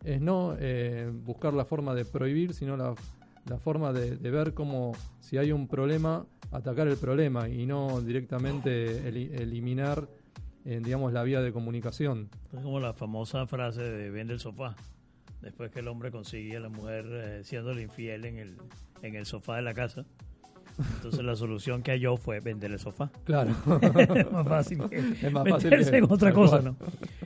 [0.03, 2.93] es no eh, buscar la forma de prohibir, sino la,
[3.49, 9.07] la forma de, ver cómo, si hay un problema, atacar el problema y no directamente
[9.07, 10.07] eli- eliminar
[10.65, 12.29] en, digamos, la vía de comunicación.
[12.53, 14.75] Es como la famosa frase de vende el sofá.
[15.41, 18.57] Después que el hombre consigue a la mujer eh, siéndole infiel en el,
[19.01, 20.05] en el sofá de la casa.
[20.95, 23.11] Entonces la solución que halló fue vender el sofá.
[23.25, 23.51] Claro.
[24.15, 26.61] es más fácil que Es más fácil que- en otra cosa.
[26.61, 26.75] ¿no?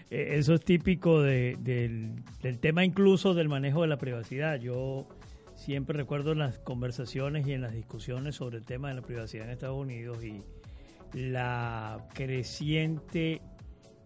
[0.10, 4.60] Eh, eso es típico de- del, del tema incluso del manejo de la privacidad.
[4.60, 5.08] Yo
[5.56, 9.46] siempre recuerdo en las conversaciones y en las discusiones sobre el tema de la privacidad
[9.46, 10.42] en Estados Unidos y
[11.14, 13.42] la creciente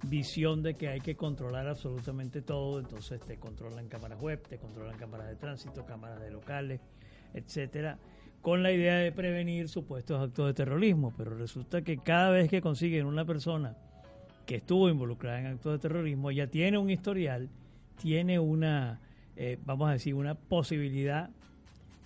[0.04, 4.98] visión de que hay que controlar absolutamente todo, entonces te controlan cámaras web, te controlan
[4.98, 6.82] cámaras de tránsito, cámaras de locales,
[7.34, 7.98] etcétera,
[8.42, 12.62] con la idea de prevenir supuestos actos de terrorismo, pero resulta que cada vez que
[12.62, 13.76] consiguen una persona
[14.46, 17.50] que estuvo involucrada en actos de terrorismo ya tiene un historial,
[18.02, 19.02] tiene una,
[19.36, 21.30] eh, vamos a decir, una posibilidad,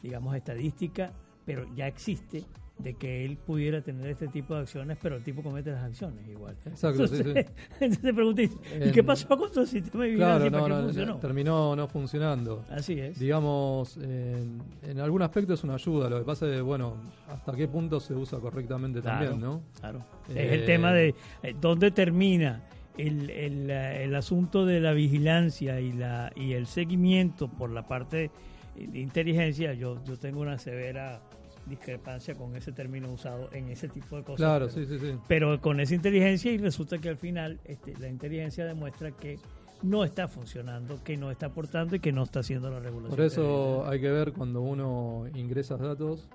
[0.02, 1.12] digamos, estadística,
[1.46, 2.44] pero ya existe
[2.84, 6.28] de que él pudiera tener este tipo de acciones, pero el tipo comete las acciones
[6.28, 6.56] igual.
[6.66, 7.24] Exacto, sí, sí.
[7.80, 10.50] Entonces te pregunté, ¿y En- qué pasó con tu sistema de Claro, vigilancia?
[10.50, 11.18] no, ¿Para qué no, funcionó?
[11.20, 12.66] terminó no funcionando.
[12.70, 13.20] Así es.
[13.20, 16.96] Digamos, en, en algún aspecto es una ayuda, lo que pasa es, bueno,
[17.30, 19.62] hasta qué punto se usa correctamente Claro, también, ¿no?
[19.80, 20.00] Claro.
[20.30, 21.14] Eh, es el tema de
[21.44, 22.64] eh, dónde termina
[22.98, 27.88] el, el, eh, el asunto de la vigilancia y la y el seguimiento por la
[27.88, 28.32] parte
[28.76, 29.74] de inteligencia.
[29.74, 31.22] Yo, yo tengo una severa
[31.66, 34.38] discrepancia con ese término usado en ese tipo de cosas.
[34.38, 35.16] Claro, pero, sí, sí, sí.
[35.28, 39.38] pero con esa inteligencia y resulta que al final este, la inteligencia demuestra que
[39.84, 43.16] no está funcionando, que no está aportando y que no está haciendo la regulación.
[43.16, 46.30] Por eso hay que ver cuando uno ingresa datos,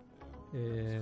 [0.54, 1.00] eh,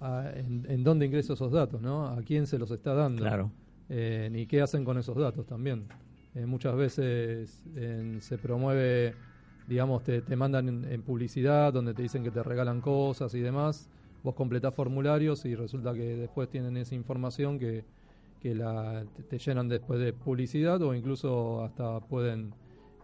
[0.00, 2.06] a- en, en dónde ingresa esos datos, ¿no?
[2.06, 3.22] A quién se los está dando.
[3.22, 3.50] Claro.
[3.88, 5.86] Eh, y qué hacen con esos datos también.
[6.34, 9.14] Eh, muchas veces eh, se promueve,
[9.72, 13.40] digamos, te, te mandan en, en publicidad donde te dicen que te regalan cosas y
[13.40, 13.88] demás.
[14.22, 17.84] Vos completás formularios y resulta que después tienen esa información que,
[18.40, 22.52] que la, te, te llenan después de publicidad o incluso hasta pueden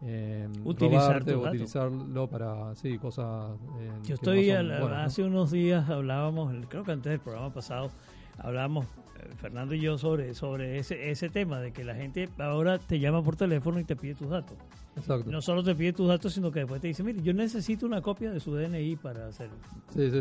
[0.03, 3.51] eh, Utilizar robarte tus o utilizarlo para, sí, cosas.
[3.81, 7.91] eh, Yo no estoy, hace unos días hablábamos, creo que antes del programa pasado,
[8.39, 12.79] hablábamos eh, Fernando y yo sobre, sobre ese, ese tema de que la gente ahora
[12.79, 14.57] te llama por teléfono y te pide tus datos.
[14.99, 15.31] Exacto.
[15.31, 18.01] No solo te pide tus datos, sino que después te dice, mire, yo necesito una
[18.03, 19.49] copia de su DNI para hacer,
[19.95, 20.21] Sí, sí.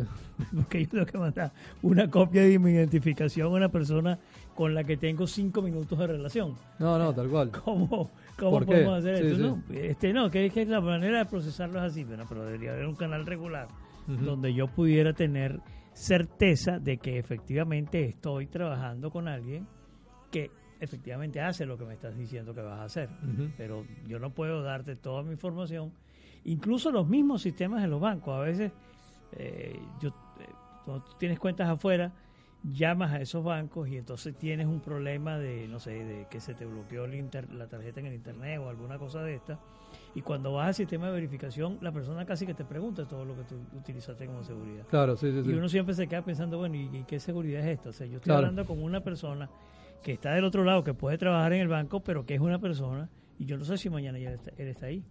[0.55, 4.17] porque yo tengo que mandar una copia de mi identificación a una persona
[4.55, 6.55] con la que tengo cinco minutos de relación.
[6.79, 7.51] No, no, tal cual.
[7.63, 8.09] ¿Cómo,
[8.39, 9.35] cómo podemos hacer Sí, esto?
[9.37, 9.41] sí.
[9.43, 12.71] No, este, no, que es que la manera de procesarlo es así, bueno, pero debería
[12.71, 13.67] haber un canal regular
[14.07, 15.59] donde yo pudiera tener
[15.93, 19.67] certeza de que efectivamente estoy trabajando con alguien
[20.31, 23.09] que efectivamente hace lo que me estás diciendo que vas a hacer.
[23.57, 25.91] Pero yo no puedo darte toda mi información.
[26.45, 28.35] Incluso los mismos sistemas de los bancos.
[28.35, 28.71] A veces,
[29.33, 30.09] eh, yo,
[30.39, 30.53] eh,
[30.85, 32.13] cuando tú tienes cuentas afuera,
[32.63, 36.53] llamas a esos bancos y entonces tienes un problema de, no sé, de que se
[36.53, 39.59] te bloqueó el inter- la tarjeta en el internet o alguna cosa de esta.
[40.15, 43.35] Y cuando vas al sistema de verificación, la persona casi que te pregunta todo lo
[43.35, 44.85] que tú utilizaste como seguridad.
[44.89, 45.49] Claro, sí, sí, sí.
[45.51, 47.89] Y uno siempre se queda pensando, bueno, ¿y, y qué seguridad es esta?
[47.89, 48.39] O sea, yo estoy Claro.
[48.47, 49.49] hablando con una persona
[50.03, 52.59] que está del otro lado, que puede trabajar en el banco, pero que es una
[52.59, 55.03] persona, y yo no sé si mañana ya está- él está ahí.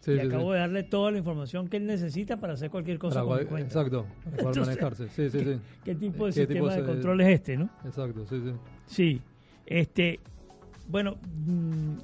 [0.00, 0.52] Sí, y sí, acabo sí.
[0.54, 3.66] de darle toda la información que él necesita para hacer cualquier cosa Para con cuenta.
[3.68, 5.08] Exacto, para Entonces, manejarse.
[5.08, 5.60] Sí, sí, sí.
[5.84, 7.68] ¿Qué tipo de ¿Qué tipo sistema de control es este, no?
[7.84, 8.52] Exacto, sí, sí.
[8.86, 9.20] Sí.
[9.66, 10.20] Este,
[10.88, 11.94] bueno, mm,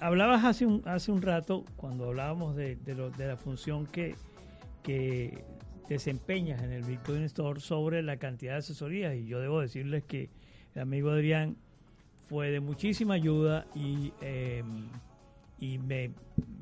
[0.00, 4.14] hablabas hace un, hace un rato, cuando hablábamos de, de, lo- de la función que,
[4.82, 5.42] que
[5.88, 10.28] desempeñas en el Bitcoin Store sobre la cantidad de asesorías, y yo debo decirles que
[10.74, 11.56] el amigo Adrián
[12.28, 14.62] fue de muchísima ayuda y, eh,
[15.58, 16.10] y me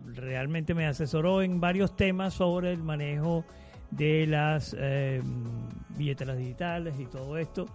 [0.07, 3.45] realmente me asesoró en varios temas sobre el manejo
[3.91, 5.21] de las eh,
[5.97, 7.67] billeteras digitales y todo esto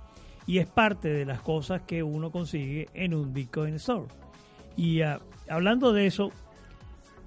[0.47, 4.07] y es parte de las cosas que uno consigue en un Bitcoin Store.
[4.75, 6.31] Y ah, hablando de eso,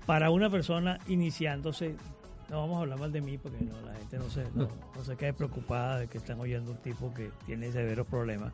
[0.07, 1.95] para una persona iniciándose,
[2.51, 5.05] no vamos a hablar mal de mí porque no, la gente no se, no, no
[5.05, 8.53] se quede preocupada de que están oyendo un tipo que tiene severos problemas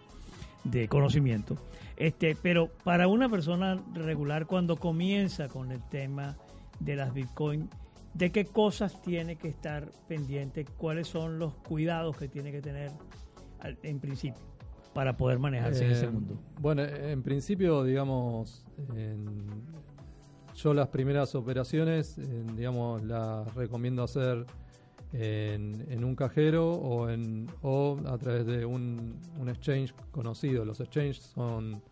[0.65, 1.57] de conocimiento.
[1.97, 6.37] Este, pero para una persona regular cuando comienza con el tema
[6.79, 7.69] de las Bitcoin,
[8.15, 10.65] ¿de qué cosas tiene que estar pendiente?
[10.65, 12.91] ¿Cuáles son los cuidados que tiene que tener
[13.61, 14.43] al- en principio
[14.95, 16.39] para poder manejarse en ese Eh, mundo?
[16.59, 18.65] Bueno, en principio, digamos,
[18.97, 19.63] en-
[20.55, 24.47] yo las primeras operaciones, en, digamos, las recomiendo hacer
[25.13, 30.65] en, en un cajero o, en, o a través de un, un exchange conocido.
[30.65, 31.83] Los exchanges son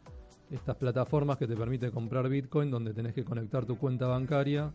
[0.50, 4.72] estas plataformas que te permiten comprar Bitcoin donde tenés que conectar tu cuenta bancaria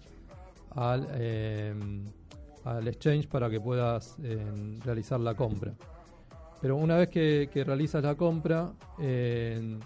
[0.72, 1.74] al, eh,
[2.64, 4.40] al exchange para que puedas eh,
[4.86, 5.74] realizar la compra.
[6.62, 9.78] Pero una vez que, que realizas la compra, eh,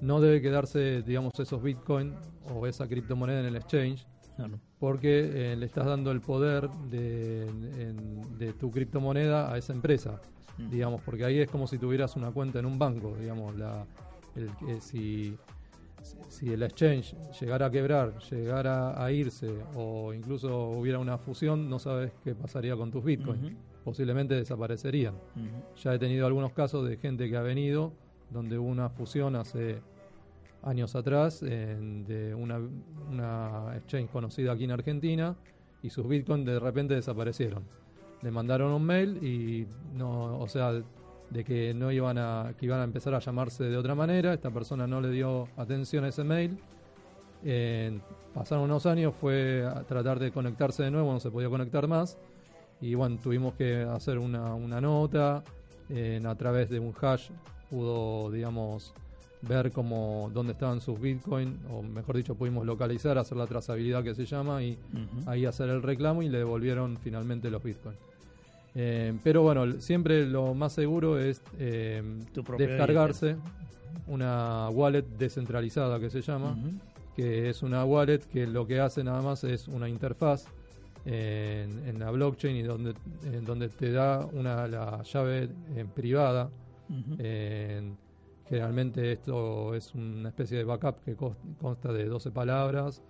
[0.00, 2.14] no debe quedarse, digamos, esos Bitcoin
[2.54, 4.06] o esa criptomoneda en el exchange,
[4.46, 4.60] Claro.
[4.78, 10.20] porque eh, le estás dando el poder de, en- de tu criptomoneda a esa empresa,
[10.58, 10.70] Mm.
[10.70, 13.84] digamos, porque ahí es como si tuvieras una cuenta en un banco, digamos, la,
[14.36, 15.36] el, que si,
[16.42, 22.12] el exchange llegara a quebrar, llegara a irse o incluso hubiera una fusión, no sabes
[22.24, 23.52] qué pasaría con tus bitcoins,
[23.84, 25.14] posiblemente desaparecerían.
[25.82, 27.92] Ya he tenido algunos casos de gente que ha venido
[28.30, 29.80] donde hubo una fusión hace
[30.62, 35.36] años atrás de una, exchange conocida aquí en Argentina
[35.82, 37.64] y sus bitcoins de repente desaparecieron.
[38.22, 40.72] Le mandaron un mail y no, o sea,
[41.30, 44.34] de que no iban a, que iban a empezar a llamarse de otra manera.
[44.34, 46.58] Esta persona no le dio atención a ese mail.
[48.34, 52.18] Pasaron unos años, fue a tratar de conectarse de nuevo, no se podía conectar más.
[52.80, 55.42] Y bueno, tuvimos que hacer una, una nota.
[55.90, 57.30] eh, a través de un hash
[57.70, 58.94] pudo, digamos,
[59.42, 64.14] ver cómo, dónde estaban sus bitcoins, o mejor dicho, pudimos localizar, hacer la trazabilidad que
[64.14, 64.76] se llama y
[65.26, 67.98] ahí hacer el reclamo y le devolvieron finalmente los bitcoins.
[68.74, 72.02] Eh, pero bueno, siempre lo más seguro es eh,
[72.78, 73.36] descargarse
[74.06, 76.56] una wallet descentralizada que se llama,
[77.16, 80.46] que es una wallet que lo que hace nada más es una interfaz
[81.04, 86.48] en, en la blockchain y donde, en donde te da una la llave eh, privada.
[87.18, 87.96] En-
[88.48, 93.02] generalmente esto es una especie de backup que consta de 12 palabras,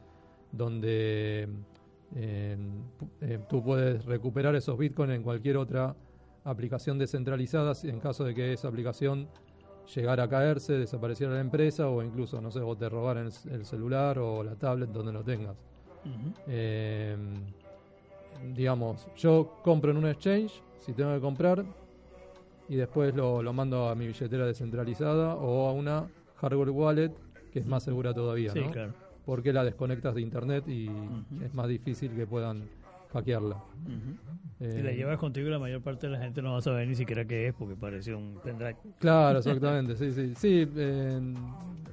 [0.52, 1.48] donde
[2.16, 2.56] eh,
[2.98, 5.94] pu- eh, tú puedes recuperar esos bitcoins en cualquier otra
[6.44, 9.28] aplicación descentralizada en caso de que esa aplicación
[9.94, 14.18] llegara a caerse, desapareciera la empresa o incluso, no sé, vos te robaran el, celular
[14.18, 15.56] o la tablet donde lo tengas.
[16.46, 17.16] Eh,
[18.54, 21.64] digamos, yo compro en un exchange, si tengo que comprar,
[22.68, 26.06] y después lo, lo mando a mi billetera descentralizada o a una
[26.36, 27.12] hardware wallet
[27.52, 28.70] que es más segura todavía, Sí, ¿no?
[28.70, 28.92] claro.
[29.24, 30.88] Porque la desconectas de internet y
[31.44, 32.62] es más difícil que puedan
[33.12, 33.56] hackearla.
[33.56, 34.16] Ujú.
[34.60, 36.86] Eh, Si la llevas contigo, la mayor parte de la gente no va a saber
[36.88, 38.76] ni siquiera qué es porque parece un pendrive.
[38.98, 40.34] Claro, exactamente, sí, sí.
[40.34, 41.20] Sí, eh,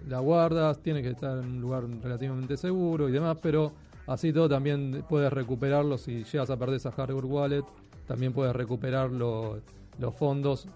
[0.07, 3.71] la guardas, tiene que estar en un lugar relativamente seguro y demás, pero
[4.07, 7.63] así todo también puedes recuperarlo si llegas a perder esa hardware wallet,
[8.07, 9.59] también puedes recuperar lo-
[9.99, 10.67] los fondos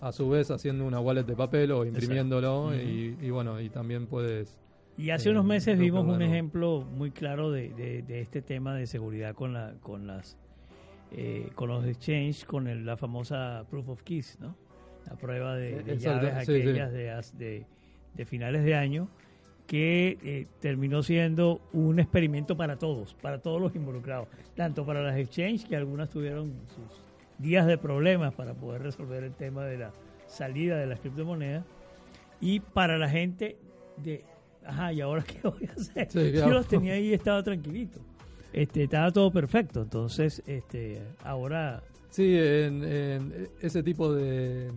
[0.00, 4.06] a su vez haciendo una wallet de papel o imprimiéndolo y, y bueno, y también
[4.06, 4.58] puedes...
[4.98, 8.42] Y hace Eh, unos meses no, vimos un ejemplo muy claro de, de- de este
[8.42, 10.36] tema de seguridad con la con las
[11.12, 14.54] eh, con los exchange con el- la famosa proof of keys, ¿no?
[15.08, 16.60] La prueba de, de Exacto, llaves sí, sí.
[16.60, 17.04] aquellas de,
[17.38, 17.66] de
[18.14, 19.08] de finales de año
[19.66, 25.16] que eh, terminó siendo un experimento para todos, para todos los involucrados, tanto para las
[25.16, 27.00] exchange que algunas tuvieron sus
[27.38, 29.92] días de problemas para poder resolver el tema de la
[30.26, 31.64] salida de las criptomonedas.
[32.40, 33.56] Y para la gente
[33.96, 34.24] de
[34.64, 37.42] ajá y ahora qué voy a hacer Sí, ¿qué yo los tenía ahí y estaba
[37.42, 38.00] tranquilito.
[38.52, 39.82] Este estaba todo perfecto.
[39.82, 44.70] Entonces este ahora Sí, en, en ese tipo de,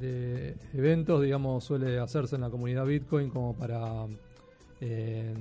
[0.00, 4.06] de eventos, digamos, suele hacerse en la comunidad Bitcoin como para
[4.80, 5.34] eh,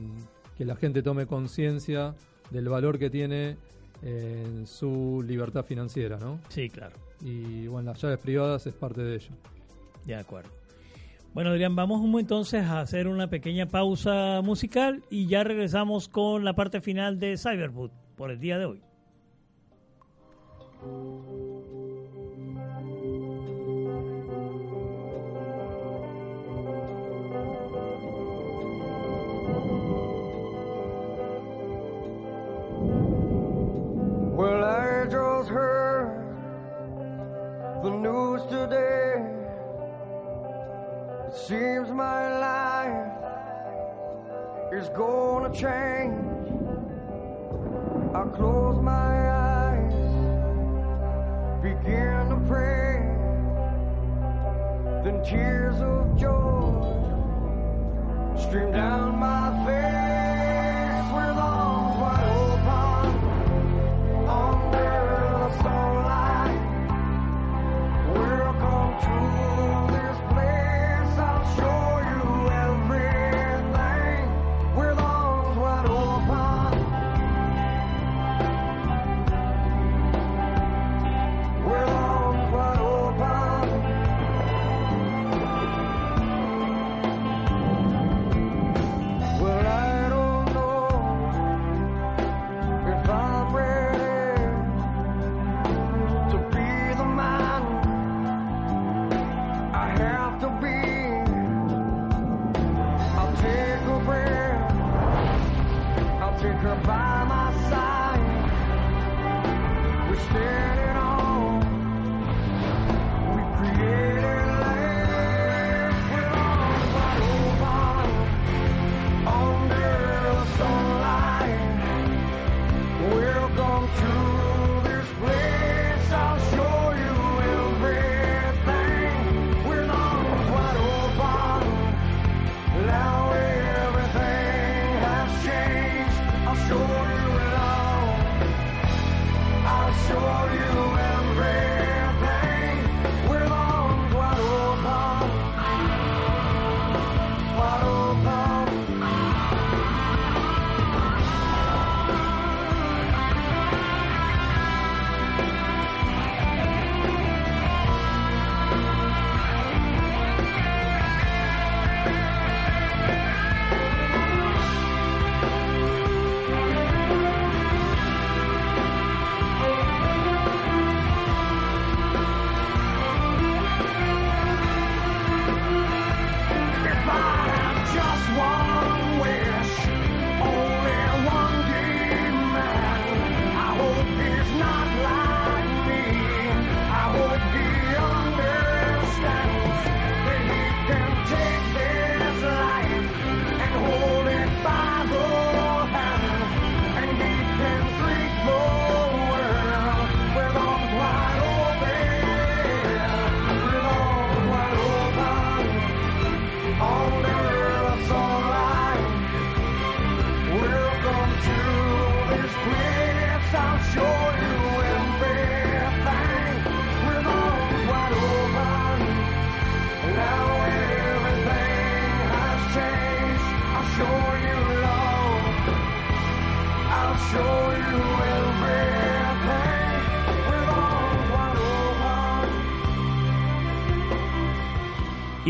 [0.58, 2.16] que la gente tome conciencia
[2.50, 3.58] del valor que tiene
[4.02, 6.40] en su libertad financiera, ¿no?
[6.50, 9.32] sí claro Y bueno, las llaves privadas es parte de ello.
[10.06, 10.50] de acuerdo
[11.34, 16.54] bueno Adrián vamos entonces a hacer una pequeña pausa musical y ya regresamos con la
[16.54, 18.82] parte final de Cyberboot por el día de hoy
[35.48, 36.26] just heard
[37.84, 39.24] the news today.
[41.28, 43.14] It seems my life
[44.74, 46.52] is gonna change.
[48.14, 49.94] I close my eyes,
[51.62, 52.98] begin to pray.
[55.04, 56.84] Then tears of joy
[58.38, 61.57] stream down my face with arms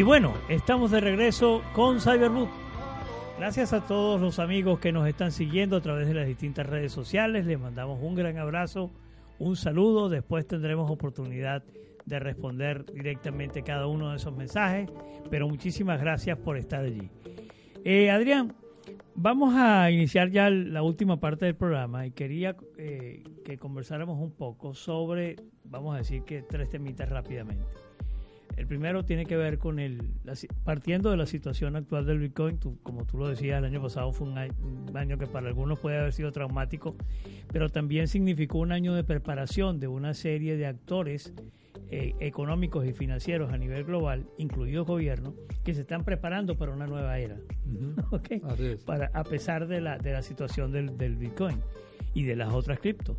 [0.07, 2.47] bueno, estamos de regreso con Cyberboot.
[3.37, 6.93] Gracias a todos los amigos que nos están siguiendo a través de las distintas redes
[6.93, 7.45] sociales.
[7.45, 8.89] Les mandamos un gran abrazo,
[9.37, 10.07] un saludo.
[10.07, 11.61] Después tendremos oportunidad
[12.05, 14.89] de responder directamente cada uno de esos mensajes.
[15.29, 17.09] Pero muchísimas gracias por estar allí.
[17.83, 18.55] Eh, Adrián,
[19.13, 24.31] vamos a iniciar ya la última parte del programa y quería eh, que conversáramos un
[24.31, 25.35] poco sobre,
[25.65, 27.86] vamos a decir que tres temitas rápidamente.
[28.57, 30.33] El primero tiene que ver con el, la
[30.63, 34.11] partiendo de la situación actual del Bitcoin, tú- como tú lo decías, el año pasado
[34.11, 34.53] fue un año,
[34.89, 36.95] un año que para algunos puede haber sido traumático,
[37.51, 41.33] pero también significó un año de preparación de una serie de actores
[41.91, 46.87] eh, económicos y financieros a nivel global, incluidos gobiernos, que se están preparando para una
[46.87, 47.37] nueva era.
[48.11, 48.27] ¿ok?
[48.43, 48.83] Así es.
[48.83, 51.61] para, a pesar de la, de la situación del, del Bitcoin
[52.15, 53.17] y de las otras criptos.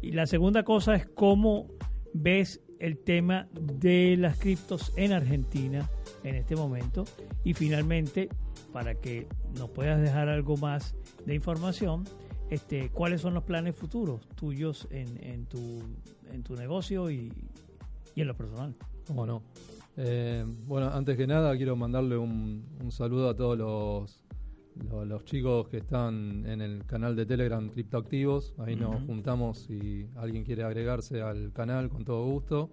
[0.00, 1.68] Y la segunda cosa es cómo
[2.14, 5.88] ves el tema de las criptos en Argentina
[6.24, 7.04] en este momento.
[7.44, 8.28] Y finalmente,
[8.72, 9.26] para que
[9.58, 12.04] nos puedas dejar algo más de información,
[12.50, 15.82] este, ¿cuáles son los planes futuros tuyos en, en, tu,
[16.32, 17.32] en tu negocio y,
[18.14, 18.74] y en lo personal?
[19.06, 19.42] ¿Cómo no?
[19.96, 24.22] Eh, bueno, antes que nada quiero mandarle un, un saludo a todos los,
[24.90, 28.54] los, los chicos que están en el canal de Telegram Criptoactivos.
[28.58, 32.70] Ahí nos juntamos si alguien quiere agregarse al canal con todo gusto.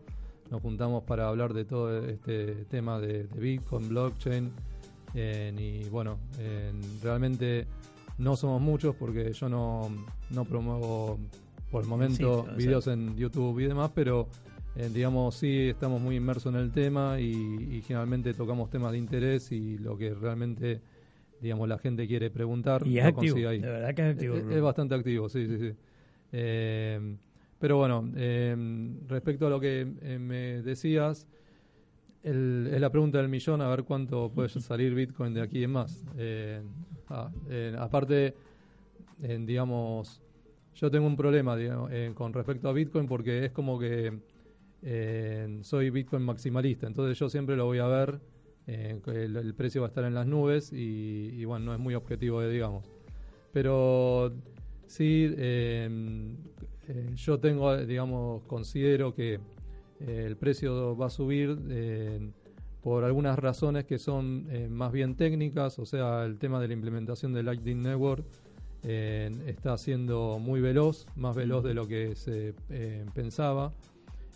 [0.51, 4.51] Nos juntamos para hablar de todo este tema de, de Bitcoin, blockchain.
[5.14, 6.18] y bueno,
[7.01, 7.68] realmente
[8.18, 9.89] no somos muchos porque yo no,
[10.30, 11.18] no promuevo
[11.72, 14.28] por el momento Sí, videos en YouTube y demás, pero
[14.76, 18.97] eh, digamos, sí estamos muy inmersos en el tema y, y generalmente tocamos temas de
[18.97, 20.82] interés y lo que realmente,
[21.42, 22.86] digamos, la gente quiere preguntar.
[22.86, 23.60] Y es activo, consigue ahí.
[23.60, 24.36] de verdad que es activo.
[24.38, 25.76] Es, es bastante activo, sí, sí, sí.
[26.32, 27.18] Eh,
[27.60, 28.56] pero bueno, eh,
[29.08, 31.28] respecto a lo que eh, me decías,
[32.24, 35.72] el- es la pregunta del millón, a ver cuánto puede salir Bitcoin de aquí en
[35.72, 36.06] más.
[36.18, 36.62] Eh,
[37.10, 37.30] ah,
[37.80, 38.36] aparte,
[39.18, 40.22] digamos,
[40.76, 44.20] yo tengo un problema digamos, con respecto a Bitcoin porque es como que
[45.62, 48.20] soy Bitcoin maximalista, entonces yo siempre lo voy a ver,
[48.68, 52.41] eh, el, precio va a estar en las nubes y, bueno, no es muy objetivo,
[52.41, 52.86] eh, digamos.
[53.51, 54.34] Pero
[54.88, 55.89] sí, eh,
[56.88, 59.39] eh, yo tengo, digamos, considero que
[59.99, 62.20] el precio va a subir eh,
[62.82, 67.34] por algunas razones que son más bien técnicas, o sea, el tema de la implementación
[67.34, 68.24] del Lightning Network
[68.84, 72.53] eh, está siendo muy veloz, más veloz de lo que se
[73.16, 73.74] pensaba.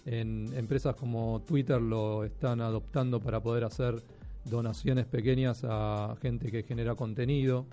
[0.06, 4.02] En empresas como Twitter lo están adoptando para poder hacer
[4.46, 7.66] donaciones pequeñas a gente que genera contenido.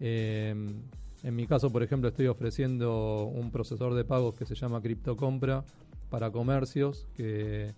[0.00, 0.54] Eh,
[1.22, 5.64] en mi caso, por ejemplo, estoy ofreciendo un procesador de pagos que se llama CryptoCompra
[6.08, 7.72] para comercios, que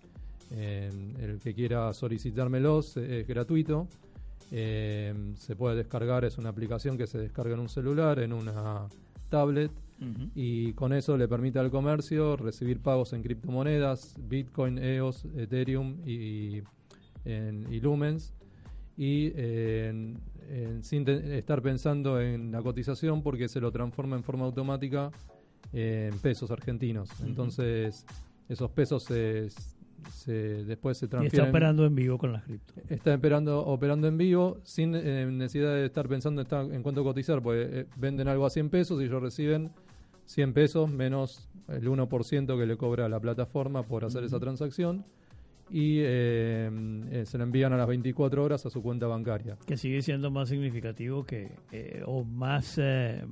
[0.51, 3.87] eh, el que quiera solicitármelos eh, es gratuito.
[4.51, 8.87] Eh, se puede descargar, es una aplicación que se descarga en un celular, en una
[9.29, 9.71] tablet,
[10.35, 16.61] y con eso le permite al comercio recibir pagos en criptomonedas, Bitcoin, EOS, Ethereum y,
[17.25, 18.33] en, y Lumens
[18.97, 20.17] y en-
[20.49, 25.11] en- sin estar pensando en la cotización porque se lo transforma en forma automática
[25.71, 27.09] en pesos argentinos.
[27.25, 28.05] Entonces
[28.49, 29.49] esos pesos se,
[30.11, 31.49] se- después se Y está transfieren.
[31.49, 32.75] operando en vivo con las criptos.
[32.89, 37.03] Está operando, operando en vivo sin eh, necesidad de estar pensando en, estar- en cuánto
[37.03, 39.71] cotizar, porque eh, venden algo a 100 pesos y ellos reciben
[40.25, 45.05] 100 pesos menos el 1% que le cobra la plataforma por hacer esa transacción
[45.75, 46.69] y eh,
[47.11, 49.57] eh, se lo envían a las 24 horas a su cuenta bancaria.
[49.65, 53.25] que sigue siendo más significativo que eh, o más eh,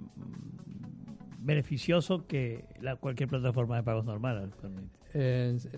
[1.40, 4.52] beneficioso que la, cualquier plataforma de pagos normal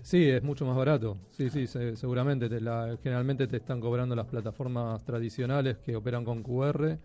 [0.02, 1.18] sí, es mucho más barato.
[1.30, 2.48] Sí, sí, se- seguramente.
[2.48, 6.98] Te la- generalmente te están cobrando las plataformas tradicionales que operan con QR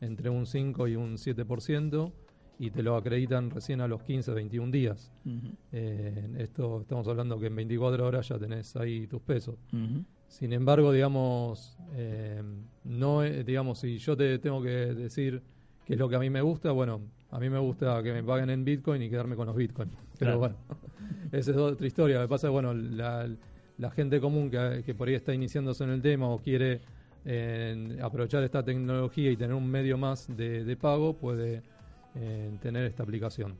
[0.00, 2.12] entre un 5 y un 7%
[2.60, 5.10] y te lo acreditan recién a los 15, 21 días.
[5.24, 9.54] Ujú, Eh, esto estamos hablando que en 24 horas ya tenés ahí tus pesos.
[9.72, 10.04] ujú.
[10.28, 12.42] Sin embargo, digamos, eh,
[12.84, 15.42] no, digamos, si yo te tengo que decir
[15.86, 17.00] qué es lo que a mí me gusta, bueno,
[17.30, 19.88] a mí me gusta que me paguen en Bitcoin y quedarme con los Bitcoin.
[20.18, 20.38] Pero Claro.
[20.38, 20.56] bueno,
[21.32, 22.16] esa es otra historia.
[22.16, 23.26] Lo que pasa es, bueno, la,
[23.78, 26.82] la gente común que, que por ahí está iniciándose en el tema o quiere
[27.24, 31.62] eh, aprovechar esta tecnología y tener un medio más de, de pago, puede
[32.14, 33.54] eh, tener esta aplicación.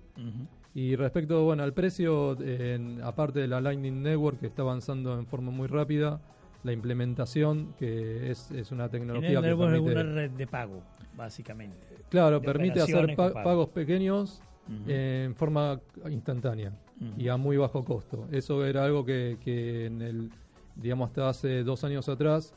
[0.74, 5.26] Y respecto bueno, al precio, eh, aparte de la Lightning Network que está avanzando en
[5.26, 6.20] forma muy rápida,
[6.62, 10.82] la implementación, que es, es una tecnología que permite, una red de pago,
[11.16, 11.76] básicamente.
[12.08, 13.44] claro, permite hacer pa- pago.
[13.44, 14.42] pagos pequeños
[14.86, 16.72] en forma instantánea
[17.16, 18.28] y a muy bajo costo.
[18.30, 20.30] Eso era algo que, que en el,
[20.76, 22.54] digamos, hasta hace dos años atrás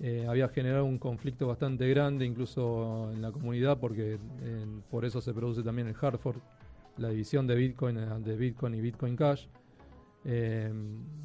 [0.00, 5.20] eh, había generado un conflicto bastante grande, incluso en la comunidad, porque eh, por eso
[5.20, 6.40] se produce también el hard fork,
[6.98, 9.46] la división de Bitcoin eh, de Bitcoin y Bitcoin Cash.
[10.24, 10.72] Eh,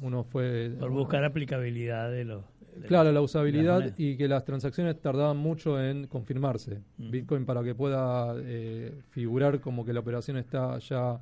[0.02, 2.44] uno fue Por buscar aplicabilidad de los...
[2.76, 6.82] de Claro, los- la usabilidad y que las transacciones tardaban mucho en confirmarse.
[6.98, 7.10] Ujú.
[7.10, 11.18] Bitcoin para que pueda eh, figurar como que la operación está ya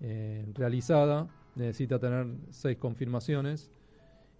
[0.00, 3.70] eh, realizada, necesita tener seis confirmaciones.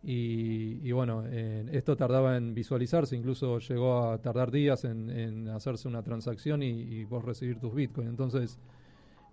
[0.05, 5.48] Y, y bueno, eh, esto tardaba en visualizarse, incluso llegó a tardar días en, en
[5.48, 8.09] hacerse una transacción y, y vos recibir tus Bitcoin.
[8.09, 8.59] Entonces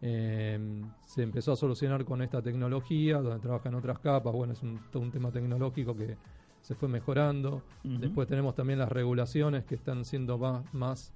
[0.01, 0.59] eh,
[1.05, 4.31] se empezó a solucionar con esta tecnología, donde trabajan otras capas.
[4.31, 6.17] Bueno, es un, todo un tema tecnológico que
[6.61, 7.63] se fue mejorando.
[7.83, 11.13] Después tenemos también las regulaciones que están siendo más, más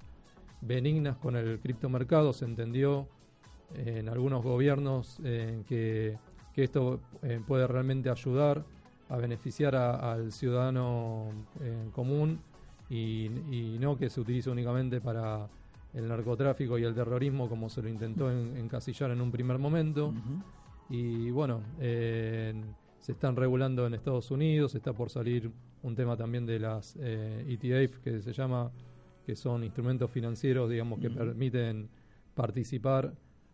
[0.62, 2.34] benignas con el criptomercado.
[2.34, 3.08] Se entendió
[3.76, 6.18] eh, en algunos gobiernos eh, que,
[6.54, 8.66] que esto eh, puede realmente ayudar
[9.10, 11.30] a beneficiar a- al ciudadano
[11.62, 12.39] eh, común
[12.89, 15.47] y, y no que se utilice únicamente para
[15.93, 20.14] el narcotráfico y el terrorismo como se lo intentó en- encasillar en un primer momento.
[20.89, 22.54] Y bueno, eh,
[22.99, 25.51] se están regulando en Estados Unidos, está por salir
[25.82, 28.72] un tema también de las eh, ETF que se llama,
[29.26, 31.89] que son instrumentos financieros, digamos, que permiten
[32.34, 33.14] participar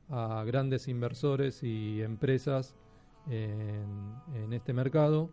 [0.10, 2.76] a grandes inversores y empresas
[3.30, 5.30] en, en este mercado.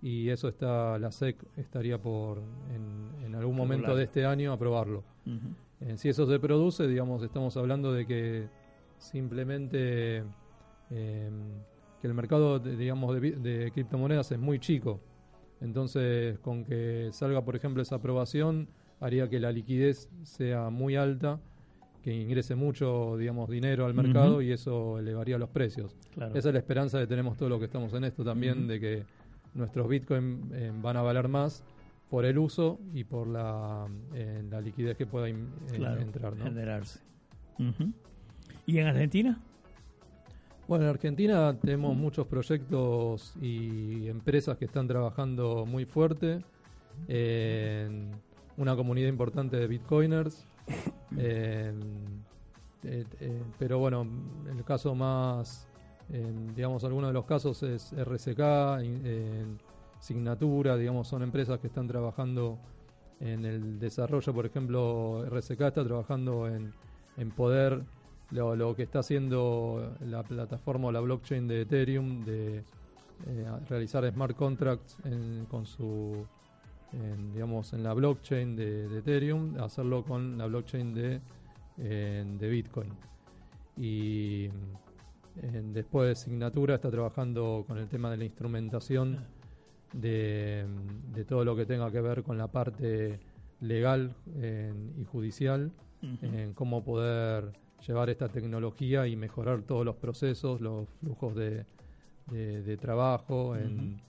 [0.00, 3.96] Y eso está, la SEC estaría por en, en algún momento Regular.
[3.98, 5.04] de este año aprobarlo.
[5.80, 8.48] Eh, si eso se produce, digamos, estamos hablando de que
[8.98, 10.24] simplemente
[10.90, 11.30] eh,
[12.00, 15.00] que el mercado, de, digamos, de criptomonedas es muy chico.
[15.60, 18.68] Entonces, con que salga, por ejemplo, esa aprobación,
[19.00, 21.40] haría que la liquidez sea muy alta,
[22.02, 25.94] que ingrese mucho, digamos, dinero al mercado y eso elevaría los precios.
[26.14, 26.34] Claro.
[26.34, 29.04] Esa es la esperanza que tenemos todos los que estamos en esto también, de que
[29.54, 31.62] nuestros bitcoin eh, van a valer más
[32.10, 36.36] por el uso y por la, eh, la liquidez que pueda in- eh, entrar.
[36.36, 36.44] ¿no?
[36.44, 37.00] generarse.
[38.66, 39.40] ¿Y en Argentina?
[40.68, 46.40] Bueno, en Argentina tenemos muchos proyectos y empresas que están trabajando muy fuerte.
[48.56, 50.46] una comunidad importante de bitcoiners.
[51.16, 52.24] En-
[52.84, 54.06] eh, eh, pero bueno,
[54.50, 55.68] el caso más,
[56.12, 58.40] en, digamos, algunos de los casos es RCK,
[60.00, 62.58] Signatura, digamos, son empresas que están trabajando
[63.20, 66.72] en el desarrollo, por ejemplo, RCK está trabajando en,
[67.16, 67.82] en poder
[68.32, 72.64] lo, lo que está haciendo la plataforma o la blockchain de Ethereum de
[73.26, 76.26] eh, realizar smart contracts en- con su
[76.92, 81.20] en, digamos en la blockchain de, de Ethereum hacerlo con la blockchain de,
[82.38, 82.90] de Bitcoin.
[83.76, 84.50] Y
[85.42, 89.18] en- después Signatura está trabajando con el tema de la instrumentación
[89.92, 90.64] de,
[91.14, 93.20] de todo lo que tenga que ver con la parte
[93.60, 94.14] legal
[95.00, 95.70] y judicial
[96.22, 97.52] en cómo poder
[97.86, 101.64] llevar esta tecnología y mejorar todos los procesos, los flujos de,
[102.30, 104.00] de- de trabajo en-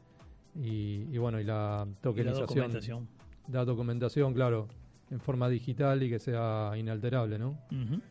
[0.55, 2.47] y, y bueno, y la Y la tokenización.
[2.47, 3.07] documentación.
[3.51, 4.67] La documentación, claro,
[5.11, 7.57] en forma digital y que sea inalterable, ¿no?
[7.71, 8.01] Ujú.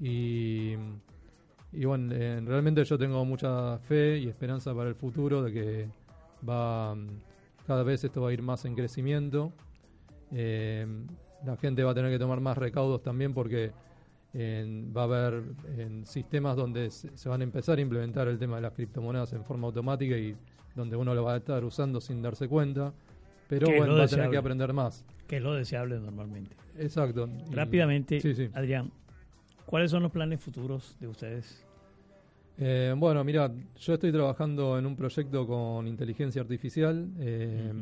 [0.00, 0.74] Y,
[1.72, 5.88] y bueno, eh, realmente yo tengo mucha fe y esperanza para el futuro de que
[6.48, 6.96] va
[7.66, 9.52] cada vez esto va a ir más en crecimiento.
[10.32, 10.86] Eh,
[11.44, 13.70] la gente va a tener que tomar más recaudos también porque
[14.34, 15.42] eh, va a haber
[15.76, 19.32] en sistemas donde se, se van a empezar a implementar el tema de las criptomonedas
[19.34, 20.36] en forma automática y
[20.74, 22.92] donde uno lo va a estar usando sin darse cuenta.
[23.48, 25.04] Pero Que bueno, va a tener que aprender más.
[25.26, 26.56] Que es lo deseable normalmente.
[26.78, 27.28] Exacto.
[27.50, 28.48] Rápidamente, Sí, sí.
[28.54, 28.90] Adrián,
[29.66, 31.64] ¿cuáles son los planes futuros de ustedes?
[32.58, 37.72] Eh, bueno, mira, yo estoy trabajando en un proyecto con inteligencia artificial, eh,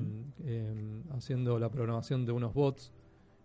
[0.45, 2.93] eh, haciendo la programación de unos bots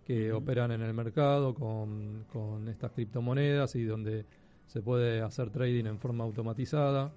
[0.06, 4.26] que operan en el mercado con, con estas criptomonedas y donde
[4.68, 7.12] se puede hacer trading en forma automatizada,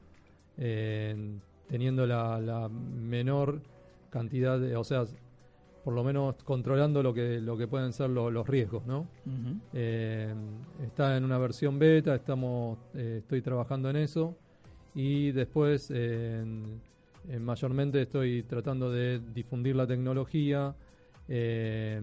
[1.69, 3.61] teniendo la, la menor
[4.11, 5.05] cantidad de, o sea,
[5.85, 9.07] por lo menos controlando lo que, lo que pueden ser lo- los riesgos, ¿no?
[9.73, 10.35] Eh,
[10.83, 14.37] está en una versión beta, estamos, eh, estoy trabajando en eso
[14.95, 16.81] y después eh, en-
[17.29, 20.75] en mayormente estoy tratando de difundir la tecnología,
[21.29, 22.01] eh,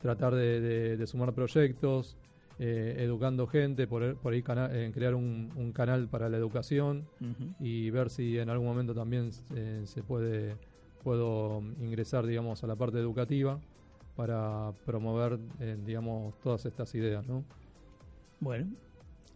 [0.00, 2.16] tratar de, de- de sumar proyectos,
[2.58, 7.04] eh, educando gente, por, por ahí crear un, un canal para la educación
[7.58, 10.56] y ver si en algún momento también eh, se puede
[11.02, 13.58] puedo ingresar digamos a la parte educativa
[14.16, 17.44] para promover eh, digamos todas estas ideas ¿no?
[18.40, 18.68] Bueno,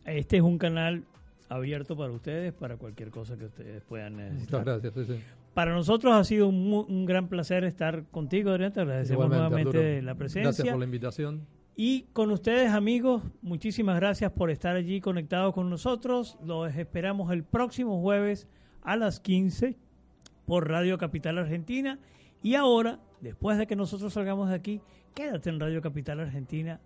[0.07, 1.05] este es un canal
[1.49, 4.61] abierto para ustedes, para cualquier cosa que ustedes puedan necesitar.
[4.61, 5.21] muchas gracias sí, sí.
[5.55, 8.73] Para nosotros ha sido un, un gran placer estar contigo, Adrián.
[8.73, 10.07] Te agradecemos Igualmente, nuevamente Arturo.
[10.07, 10.43] la presencia.
[10.43, 11.41] Gracias por la invitación.
[11.81, 16.37] Y con ustedes, amigos, muchísimas gracias por estar allí conectados con nosotros.
[16.45, 18.49] Los esperamos el próximo jueves
[18.83, 19.77] a las 15
[20.45, 22.01] por Radio Capital Argentina.
[22.43, 24.81] Y ahora, después de que nosotros salgamos de aquí,
[25.15, 26.81] quédate en Radio Capital Argentina.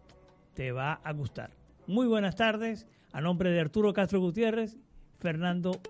[0.53, 1.53] Te va a gustar.
[1.87, 2.87] Muy buenas tardes.
[3.13, 4.77] A nombre de Arturo Castro Gutiérrez,
[5.21, 5.81] Fernando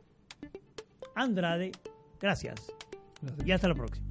[1.17, 1.73] Andrade,
[2.21, 2.73] gracias.
[3.21, 3.49] Gracias.
[3.49, 4.07] Y hasta la próxima.